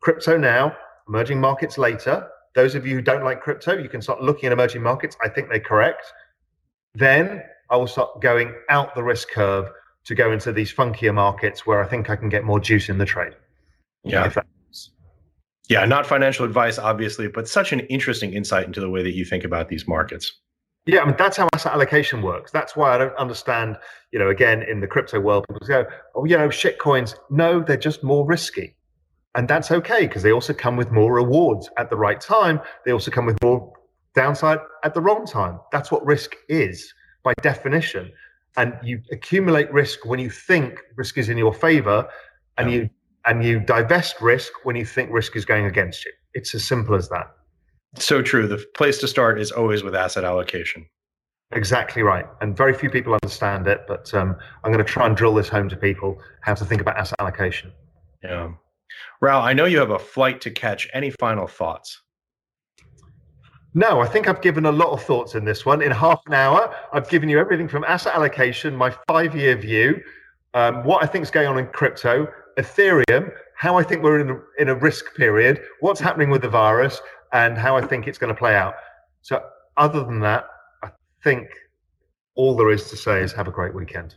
Crypto 0.00 0.36
now, 0.36 0.76
emerging 1.08 1.40
markets 1.40 1.78
later. 1.78 2.28
Those 2.54 2.74
of 2.74 2.86
you 2.86 2.94
who 2.94 3.02
don't 3.02 3.24
like 3.24 3.40
crypto, 3.40 3.76
you 3.76 3.88
can 3.88 4.00
start 4.00 4.22
looking 4.22 4.46
at 4.46 4.52
emerging 4.52 4.82
markets. 4.82 5.16
I 5.24 5.28
think 5.28 5.48
they're 5.48 5.60
correct. 5.60 6.12
Then 6.94 7.42
I 7.70 7.76
will 7.76 7.86
start 7.86 8.20
going 8.20 8.54
out 8.68 8.94
the 8.94 9.02
risk 9.02 9.28
curve 9.30 9.68
to 10.04 10.14
go 10.14 10.32
into 10.32 10.52
these 10.52 10.72
funkier 10.72 11.14
markets 11.14 11.66
where 11.66 11.82
I 11.82 11.88
think 11.88 12.10
I 12.10 12.16
can 12.16 12.28
get 12.28 12.44
more 12.44 12.60
juice 12.60 12.88
in 12.88 12.98
the 12.98 13.06
trade. 13.06 13.32
Yeah. 14.04 14.30
Yeah, 15.68 15.86
not 15.86 16.06
financial 16.06 16.44
advice, 16.44 16.78
obviously, 16.78 17.26
but 17.26 17.48
such 17.48 17.72
an 17.72 17.80
interesting 17.80 18.34
insight 18.34 18.66
into 18.66 18.80
the 18.80 18.90
way 18.90 19.02
that 19.02 19.14
you 19.14 19.24
think 19.24 19.44
about 19.44 19.70
these 19.70 19.88
markets. 19.88 20.30
Yeah, 20.86 21.00
I 21.00 21.06
mean 21.06 21.14
that's 21.16 21.38
how 21.38 21.48
asset 21.54 21.72
allocation 21.72 22.20
works. 22.20 22.50
That's 22.50 22.76
why 22.76 22.94
I 22.94 22.98
don't 22.98 23.16
understand. 23.16 23.78
You 24.12 24.18
know, 24.18 24.28
again 24.28 24.62
in 24.62 24.80
the 24.80 24.86
crypto 24.86 25.18
world, 25.18 25.46
people 25.48 25.66
go, 25.66 25.86
"Oh, 26.14 26.26
you 26.26 26.36
know, 26.36 26.50
shit 26.50 26.78
coins." 26.78 27.16
No, 27.30 27.60
they're 27.60 27.78
just 27.78 28.04
more 28.04 28.26
risky, 28.26 28.76
and 29.34 29.48
that's 29.48 29.70
okay 29.70 30.06
because 30.06 30.22
they 30.22 30.32
also 30.32 30.52
come 30.52 30.76
with 30.76 30.92
more 30.92 31.14
rewards 31.14 31.68
at 31.76 31.90
the 31.90 31.96
right 31.96 32.20
time. 32.20 32.60
They 32.84 32.92
also 32.92 33.10
come 33.10 33.26
with 33.26 33.36
more 33.42 33.72
downside 34.14 34.58
at 34.84 34.94
the 34.94 35.00
wrong 35.00 35.26
time. 35.26 35.58
That's 35.72 35.90
what 35.90 36.04
risk 36.06 36.36
is 36.48 36.92
by 37.24 37.34
definition. 37.42 38.12
And 38.56 38.74
you 38.82 39.00
accumulate 39.10 39.72
risk 39.72 40.04
when 40.04 40.20
you 40.20 40.30
think 40.30 40.78
risk 40.96 41.18
is 41.18 41.28
in 41.28 41.36
your 41.36 41.52
favor, 41.52 42.08
and 42.56 42.70
yeah. 42.70 42.76
you 42.76 42.90
and 43.26 43.44
you 43.44 43.58
divest 43.58 44.20
risk 44.20 44.52
when 44.64 44.76
you 44.76 44.84
think 44.84 45.10
risk 45.10 45.34
is 45.34 45.44
going 45.44 45.66
against 45.66 46.04
you. 46.04 46.12
It's 46.34 46.54
as 46.54 46.64
simple 46.64 46.94
as 46.94 47.08
that. 47.08 47.26
So 47.98 48.22
true. 48.22 48.46
The 48.46 48.64
place 48.74 48.98
to 48.98 49.08
start 49.08 49.40
is 49.40 49.50
always 49.50 49.82
with 49.82 49.94
asset 49.94 50.24
allocation. 50.24 50.86
Exactly 51.52 52.02
right. 52.02 52.26
And 52.40 52.56
very 52.56 52.74
few 52.74 52.90
people 52.90 53.14
understand 53.14 53.66
it, 53.66 53.82
but 53.88 54.12
um, 54.14 54.36
I'm 54.62 54.72
going 54.72 54.84
to 54.84 54.90
try 54.90 55.06
and 55.06 55.16
drill 55.16 55.34
this 55.34 55.48
home 55.48 55.68
to 55.68 55.76
people 55.76 56.18
how 56.42 56.54
to 56.54 56.64
think 56.64 56.80
about 56.80 56.96
asset 56.96 57.16
allocation. 57.20 57.72
Yeah. 58.22 58.52
Raoul, 59.20 59.42
I 59.42 59.52
know 59.52 59.64
you 59.64 59.78
have 59.78 59.90
a 59.90 59.98
flight 59.98 60.40
to 60.42 60.50
catch. 60.50 60.88
Any 60.92 61.10
final 61.10 61.46
thoughts? 61.46 62.00
No, 63.76 64.00
I 64.00 64.06
think 64.06 64.28
I've 64.28 64.40
given 64.40 64.66
a 64.66 64.72
lot 64.72 64.90
of 64.90 65.02
thoughts 65.02 65.34
in 65.34 65.44
this 65.44 65.66
one. 65.66 65.82
In 65.82 65.90
half 65.90 66.20
an 66.26 66.34
hour, 66.34 66.72
I've 66.92 67.08
given 67.08 67.28
you 67.28 67.40
everything 67.40 67.66
from 67.66 67.82
asset 67.84 68.14
allocation, 68.14 68.76
my 68.76 68.94
five 69.08 69.34
year 69.34 69.56
view, 69.56 70.00
um, 70.54 70.84
what 70.84 71.02
I 71.02 71.06
think 71.06 71.24
is 71.24 71.30
going 71.30 71.48
on 71.48 71.58
in 71.58 71.66
crypto, 71.66 72.28
Ethereum, 72.56 73.32
how 73.56 73.76
I 73.76 73.82
think 73.82 74.02
we're 74.02 74.20
in 74.20 74.30
a, 74.30 74.40
in 74.58 74.68
a 74.68 74.74
risk 74.76 75.16
period, 75.16 75.60
what's 75.80 75.98
happening 75.98 76.30
with 76.30 76.42
the 76.42 76.48
virus, 76.48 77.00
and 77.32 77.58
how 77.58 77.76
I 77.76 77.84
think 77.84 78.06
it's 78.06 78.18
going 78.18 78.32
to 78.32 78.38
play 78.38 78.54
out. 78.54 78.74
So, 79.22 79.42
other 79.76 80.04
than 80.04 80.20
that, 80.20 80.46
I 80.84 80.90
think 81.24 81.48
all 82.36 82.54
there 82.54 82.70
is 82.70 82.88
to 82.90 82.96
say 82.96 83.22
is 83.22 83.32
have 83.32 83.48
a 83.48 83.52
great 83.52 83.74
weekend. 83.74 84.14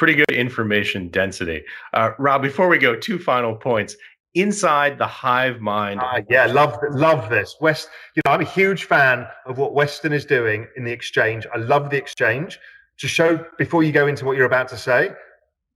Pretty 0.00 0.14
good 0.14 0.30
information 0.30 1.08
density. 1.08 1.62
Uh, 1.92 2.12
Rob, 2.18 2.40
before 2.40 2.68
we 2.68 2.78
go, 2.78 2.96
two 2.96 3.18
final 3.18 3.54
points. 3.54 3.96
Inside 4.32 4.96
the 4.96 5.06
hive 5.06 5.60
mind. 5.60 6.00
Uh, 6.00 6.22
yeah, 6.30 6.46
love 6.46 6.78
love 6.92 7.28
this. 7.28 7.56
West, 7.60 7.90
you 8.16 8.22
know, 8.24 8.32
I'm 8.32 8.40
a 8.40 8.44
huge 8.44 8.84
fan 8.84 9.26
of 9.44 9.58
what 9.58 9.74
Weston 9.74 10.14
is 10.14 10.24
doing 10.24 10.66
in 10.78 10.84
the 10.84 10.90
exchange. 10.90 11.46
I 11.54 11.58
love 11.58 11.90
the 11.90 11.98
exchange. 11.98 12.58
To 13.00 13.08
show 13.08 13.44
before 13.58 13.82
you 13.82 13.92
go 13.92 14.06
into 14.06 14.24
what 14.24 14.38
you're 14.38 14.46
about 14.46 14.68
to 14.68 14.78
say, 14.78 15.10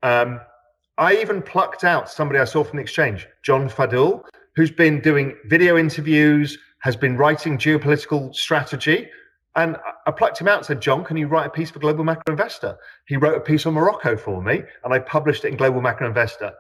um, 0.02 0.40
I 0.96 1.16
even 1.16 1.42
plucked 1.42 1.84
out 1.84 2.08
somebody 2.08 2.40
I 2.40 2.44
saw 2.46 2.64
from 2.64 2.78
the 2.78 2.82
exchange, 2.82 3.28
John 3.42 3.68
Fadul, 3.68 4.24
who's 4.56 4.70
been 4.70 5.00
doing 5.00 5.36
video 5.48 5.76
interviews, 5.76 6.56
has 6.78 6.96
been 6.96 7.18
writing 7.18 7.58
geopolitical 7.58 8.34
strategy. 8.34 9.06
And 9.56 9.76
I 10.06 10.10
plucked 10.10 10.40
him 10.40 10.48
out 10.48 10.58
and 10.58 10.66
said, 10.66 10.80
John, 10.80 11.04
can 11.04 11.16
you 11.16 11.28
write 11.28 11.46
a 11.46 11.50
piece 11.50 11.70
for 11.70 11.78
Global 11.78 12.02
Macro 12.02 12.32
Investor? 12.32 12.76
He 13.06 13.16
wrote 13.16 13.36
a 13.36 13.40
piece 13.40 13.66
on 13.66 13.74
Morocco 13.74 14.16
for 14.16 14.42
me, 14.42 14.62
and 14.82 14.92
I 14.92 14.98
published 14.98 15.44
it 15.44 15.48
in 15.48 15.56
Global 15.56 15.80
Macro 15.80 16.08
Investor. 16.08 16.52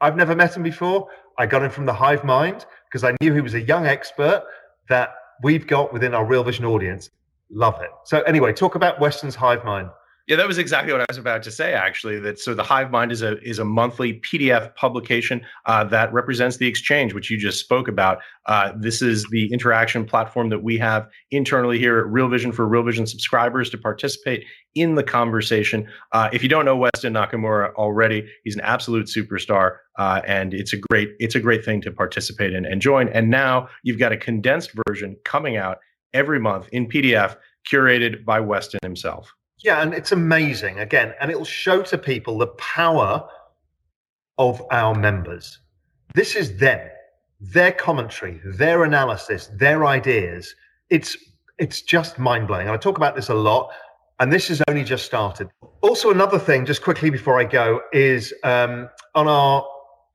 I've 0.00 0.16
never 0.16 0.36
met 0.36 0.56
him 0.56 0.62
before. 0.62 1.08
I 1.38 1.46
got 1.46 1.62
him 1.62 1.70
from 1.70 1.86
the 1.86 1.94
Hive 1.94 2.24
Mind 2.24 2.66
because 2.88 3.04
I 3.04 3.16
knew 3.20 3.32
he 3.32 3.40
was 3.40 3.54
a 3.54 3.60
young 3.60 3.86
expert 3.86 4.44
that 4.88 5.14
we've 5.42 5.66
got 5.66 5.92
within 5.92 6.14
our 6.14 6.26
Real 6.26 6.44
Vision 6.44 6.66
audience. 6.66 7.08
Love 7.50 7.80
it. 7.80 7.90
So, 8.04 8.20
anyway, 8.22 8.52
talk 8.52 8.74
about 8.74 9.00
Weston's 9.00 9.34
Hive 9.34 9.64
Mind. 9.64 9.88
Yeah, 10.28 10.36
that 10.36 10.46
was 10.46 10.58
exactly 10.58 10.92
what 10.92 11.00
I 11.00 11.06
was 11.08 11.18
about 11.18 11.42
to 11.42 11.50
say. 11.50 11.72
Actually, 11.72 12.20
that 12.20 12.38
so 12.38 12.54
the 12.54 12.62
Hive 12.62 12.92
Mind 12.92 13.10
is 13.10 13.22
a 13.22 13.40
is 13.40 13.58
a 13.58 13.64
monthly 13.64 14.20
PDF 14.20 14.72
publication 14.76 15.44
uh, 15.66 15.82
that 15.84 16.12
represents 16.12 16.58
the 16.58 16.68
exchange, 16.68 17.12
which 17.12 17.28
you 17.28 17.36
just 17.36 17.58
spoke 17.58 17.88
about. 17.88 18.18
Uh, 18.46 18.70
this 18.78 19.02
is 19.02 19.26
the 19.32 19.52
interaction 19.52 20.04
platform 20.04 20.48
that 20.50 20.62
we 20.62 20.78
have 20.78 21.08
internally 21.32 21.76
here 21.76 21.98
at 21.98 22.06
Real 22.06 22.28
Vision 22.28 22.52
for 22.52 22.68
Real 22.68 22.84
Vision 22.84 23.04
subscribers 23.04 23.68
to 23.70 23.78
participate 23.78 24.44
in 24.76 24.94
the 24.94 25.02
conversation. 25.02 25.88
Uh, 26.12 26.28
if 26.32 26.40
you 26.40 26.48
don't 26.48 26.64
know 26.64 26.76
Weston 26.76 27.14
Nakamura 27.14 27.74
already, 27.74 28.24
he's 28.44 28.54
an 28.54 28.62
absolute 28.62 29.06
superstar, 29.06 29.78
uh, 29.98 30.20
and 30.24 30.54
it's 30.54 30.72
a 30.72 30.78
great 30.90 31.10
it's 31.18 31.34
a 31.34 31.40
great 31.40 31.64
thing 31.64 31.80
to 31.80 31.90
participate 31.90 32.52
in 32.52 32.64
and 32.64 32.80
join. 32.80 33.08
And 33.08 33.28
now 33.28 33.68
you've 33.82 33.98
got 33.98 34.12
a 34.12 34.16
condensed 34.16 34.70
version 34.86 35.16
coming 35.24 35.56
out 35.56 35.78
every 36.14 36.38
month 36.38 36.68
in 36.70 36.88
PDF, 36.88 37.36
curated 37.68 38.24
by 38.24 38.38
Weston 38.38 38.78
himself. 38.84 39.32
Yeah, 39.62 39.80
and 39.80 39.94
it's 39.94 40.10
amazing 40.10 40.80
again, 40.80 41.14
and 41.20 41.30
it'll 41.30 41.44
show 41.44 41.82
to 41.82 41.96
people 41.96 42.38
the 42.38 42.48
power 42.48 43.28
of 44.38 44.60
our 44.72 44.94
members. 44.94 45.60
This 46.14 46.34
is 46.34 46.56
them, 46.56 46.88
their 47.40 47.70
commentary, 47.70 48.40
their 48.44 48.82
analysis, 48.82 49.48
their 49.54 49.86
ideas. 49.86 50.54
It's 50.90 51.16
it's 51.58 51.82
just 51.82 52.18
mind 52.18 52.48
blowing. 52.48 52.66
And 52.66 52.74
I 52.74 52.76
talk 52.76 52.96
about 52.96 53.14
this 53.14 53.28
a 53.28 53.34
lot, 53.34 53.70
and 54.18 54.32
this 54.32 54.48
has 54.48 54.60
only 54.68 54.82
just 54.82 55.04
started. 55.04 55.48
Also, 55.80 56.10
another 56.10 56.40
thing, 56.40 56.66
just 56.66 56.82
quickly 56.82 57.10
before 57.10 57.38
I 57.38 57.44
go, 57.44 57.80
is 57.92 58.34
um, 58.42 58.88
on 59.14 59.28
our 59.28 59.64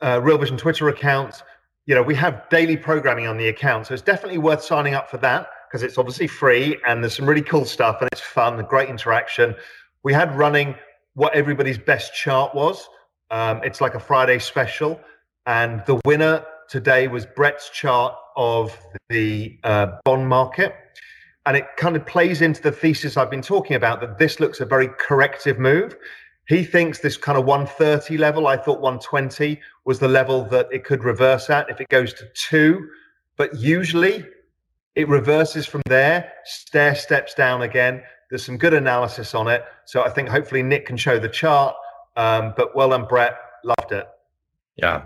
uh, 0.02 0.20
Real 0.22 0.38
Vision 0.38 0.58
Twitter 0.58 0.90
account. 0.90 1.42
You 1.86 1.96
know, 1.96 2.04
we 2.04 2.16
have 2.16 2.50
daily 2.50 2.76
programming 2.76 3.28
on 3.28 3.38
the 3.38 3.48
account, 3.48 3.88
so 3.88 3.94
it's 3.94 4.04
definitely 4.04 4.40
worth 4.40 4.62
signing 4.62 4.94
up 4.94 5.10
for 5.10 5.18
that 5.20 5.48
because 5.68 5.84
it's 5.84 5.98
obviously 5.98 6.28
free 6.28 6.78
and 6.88 7.04
there's 7.04 7.16
some 7.16 7.26
really 7.26 7.42
cool 7.42 7.66
stuff 7.66 7.98
and 8.02 8.10
it's 8.12 8.22
fun, 8.22 8.64
great 8.66 8.90
interaction. 8.90 9.56
We 10.04 10.14
had 10.14 10.36
running 10.38 10.76
what 11.16 11.34
everybody's 11.34 11.78
best 11.78 12.14
chart 12.14 12.54
was. 12.56 12.88
Um, 13.32 13.62
it's 13.64 13.82
like 13.82 13.96
a 13.96 14.00
Friday 14.00 14.40
special, 14.40 15.02
and 15.46 15.84
the 15.86 16.00
winner 16.06 16.46
today 16.70 17.08
was 17.08 17.26
Brett's 17.26 17.70
chart 17.70 18.16
of 18.36 18.78
the 19.10 19.60
uh, 19.64 19.98
bond 20.06 20.28
market. 20.28 20.76
And 21.46 21.56
it 21.56 21.66
kind 21.78 21.96
of 21.96 22.06
plays 22.06 22.42
into 22.42 22.62
the 22.62 22.72
thesis 22.72 23.16
I've 23.16 23.30
been 23.32 23.42
talking 23.42 23.76
about 23.76 24.02
that 24.02 24.18
this 24.18 24.40
looks 24.40 24.60
a 24.60 24.66
very 24.66 24.90
corrective 25.00 25.58
move. 25.58 25.96
He 26.48 26.64
thinks 26.64 27.00
this 27.00 27.18
kind 27.18 27.38
of 27.38 27.46
130 27.46 28.18
level, 28.18 28.48
I 28.48 28.58
thought 28.58 28.82
120 28.82 29.60
was 29.86 30.00
the 30.00 30.08
level 30.08 30.44
that 30.46 30.68
it 30.72 30.84
could 30.84 31.04
reverse 31.04 31.50
at 31.50 31.70
if 31.70 31.82
it 31.82 31.90
goes 31.90 32.14
to 32.16 32.26
two. 32.34 32.88
But 33.38 33.56
usually 33.58 34.26
it 34.98 35.08
reverses 35.08 35.68
from 35.68 35.84
there, 35.86 36.34
stair 36.44 36.96
steps 36.96 37.36
down 37.36 37.62
again. 37.62 38.02
There's 38.32 38.44
some 38.44 38.58
good 38.58 38.74
analysis 38.74 39.36
on 39.36 39.48
it. 39.48 39.64
So 39.86 40.04
I 40.04 40.10
think 40.10 40.28
hopefully 40.28 40.64
Nick 40.64 40.88
can 40.88 40.98
show 40.98 41.20
the 41.20 41.30
chart. 41.30 41.76
Um, 42.16 42.56
but 42.58 42.76
well 42.76 42.90
done, 42.90 43.06
Brett. 43.06 43.38
Loved 43.64 43.92
it. 43.92 44.08
Yeah. 44.76 45.04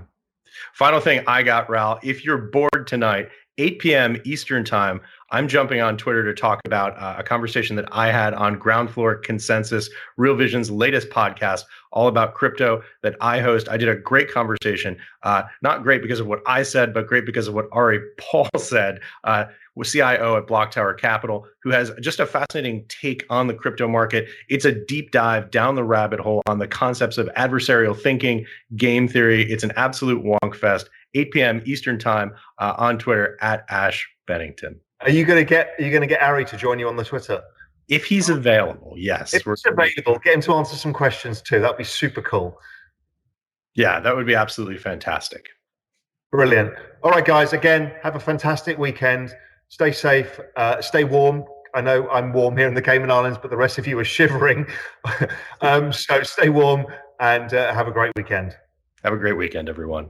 Final 0.74 1.02
thing 1.02 1.26
I 1.28 1.44
got, 1.44 1.70
Raoul. 1.70 2.00
If 2.04 2.24
you're 2.24 2.38
bored 2.38 2.88
tonight, 2.88 3.28
8 3.58 3.80
p.m. 3.80 4.22
Eastern 4.24 4.64
time, 4.64 5.02
I'm 5.32 5.48
jumping 5.48 5.80
on 5.80 5.96
Twitter 5.96 6.26
to 6.26 6.34
talk 6.34 6.60
about 6.66 6.98
uh, 6.98 7.16
a 7.18 7.24
conversation 7.24 7.78
that 7.78 7.88
I 7.92 8.12
had 8.12 8.34
on 8.34 8.60
Ground 8.60 8.92
Floor 8.92 9.16
Consensus, 9.16 9.90
Real 10.18 10.36
Vision's 10.36 10.70
latest 10.70 11.10
podcast, 11.10 11.64
all 11.94 12.08
about 12.08 12.34
crypto 12.34 12.84
that 13.02 13.16
I 13.22 13.40
host. 13.40 13.70
I 13.70 13.78
did 13.78 13.88
a 13.88 13.96
great 13.96 14.30
conversation, 14.30 14.98
uh, 15.24 15.44
not 15.62 15.84
great 15.84 16.02
because 16.02 16.20
of 16.20 16.28
what 16.28 16.42
I 16.46 16.64
said, 16.64 16.94
but 16.94 17.08
great 17.08 17.26
because 17.26 17.48
of 17.48 17.54
what 17.54 17.68
Ari 17.72 18.02
Paul 18.20 18.50
said. 18.58 19.00
Uh, 19.24 19.46
CIO 19.84 20.36
at 20.36 20.48
BlockTower 20.48 21.00
Capital, 21.00 21.48
who 21.64 21.70
has 21.72 21.92
just 22.02 22.20
a 22.20 22.26
fascinating 22.26 22.86
take 22.90 23.26
on 23.30 23.48
the 23.48 23.54
crypto 23.54 23.88
market. 23.88 24.28
It's 24.50 24.66
a 24.66 24.74
deep 24.74 25.12
dive 25.12 25.50
down 25.50 25.76
the 25.76 25.84
rabbit 25.84 26.20
hole 26.20 26.42
on 26.46 26.60
the 26.60 26.68
concepts 26.68 27.18
of 27.18 27.30
adversarial 27.38 27.98
thinking, 27.98 28.46
game 28.76 29.08
theory. 29.08 29.50
It's 29.50 29.64
an 29.64 29.72
absolute 29.78 30.24
wonk 30.24 30.56
fest. 30.56 30.90
8 31.14 31.32
p.m. 31.32 31.62
Eastern 31.66 31.98
time 31.98 32.34
uh, 32.60 32.74
on 32.78 33.00
Twitter 33.00 33.38
at 33.42 33.66
Ash 33.70 34.08
Bennington. 34.28 34.80
Are 35.04 35.10
you 35.10 35.26
going 35.26 35.40
to 35.40 35.46
get? 35.46 35.72
Are 35.80 35.84
you 35.84 35.90
going 35.90 36.02
to 36.02 36.08
get 36.08 36.22
Ari 36.22 36.46
to 36.46 36.58
join 36.58 36.80
you 36.80 36.88
on 36.88 36.96
the 36.96 37.04
Twitter? 37.04 37.42
If 37.88 38.06
he's 38.06 38.30
available, 38.30 38.94
yes. 38.96 39.34
If 39.34 39.44
he's 39.44 39.64
available, 39.66 40.20
get 40.24 40.36
him 40.36 40.42
to 40.42 40.54
answer 40.54 40.76
some 40.76 40.94
questions 40.94 41.42
too. 41.42 41.60
That'd 41.60 41.78
be 41.78 41.84
super 41.84 42.22
cool. 42.22 42.58
Yeah, 43.74 44.00
that 44.00 44.16
would 44.16 44.26
be 44.26 44.36
absolutely 44.36 44.78
fantastic. 44.78 45.50
Brilliant. 46.32 46.74
All 47.04 47.12
right, 47.12 47.26
guys. 47.26 47.54
Again, 47.54 47.92
have 48.02 48.16
a 48.16 48.20
fantastic 48.20 48.78
weekend. 48.78 49.34
Stay 49.70 49.92
safe. 49.92 50.40
Uh, 50.56 50.82
stay 50.82 51.04
warm. 51.04 51.44
I 51.74 51.82
know 51.82 52.10
I'm 52.10 52.34
warm 52.34 52.58
here 52.58 52.68
in 52.68 52.74
the 52.74 52.82
Cayman 52.82 53.12
Islands, 53.12 53.38
but 53.42 53.50
the 53.50 53.58
rest 53.58 53.78
of 53.78 53.88
you 53.88 53.98
are 54.00 54.06
shivering. 54.18 54.66
um, 55.62 55.92
so 55.92 56.24
stay 56.24 56.50
warm 56.50 56.86
and 57.20 57.54
uh, 57.54 57.74
have 57.74 57.88
a 57.88 57.92
great 57.92 58.12
weekend. 58.16 58.56
Have 59.04 59.14
a 59.14 59.18
great 59.18 59.38
weekend, 59.38 59.68
everyone. 59.68 60.10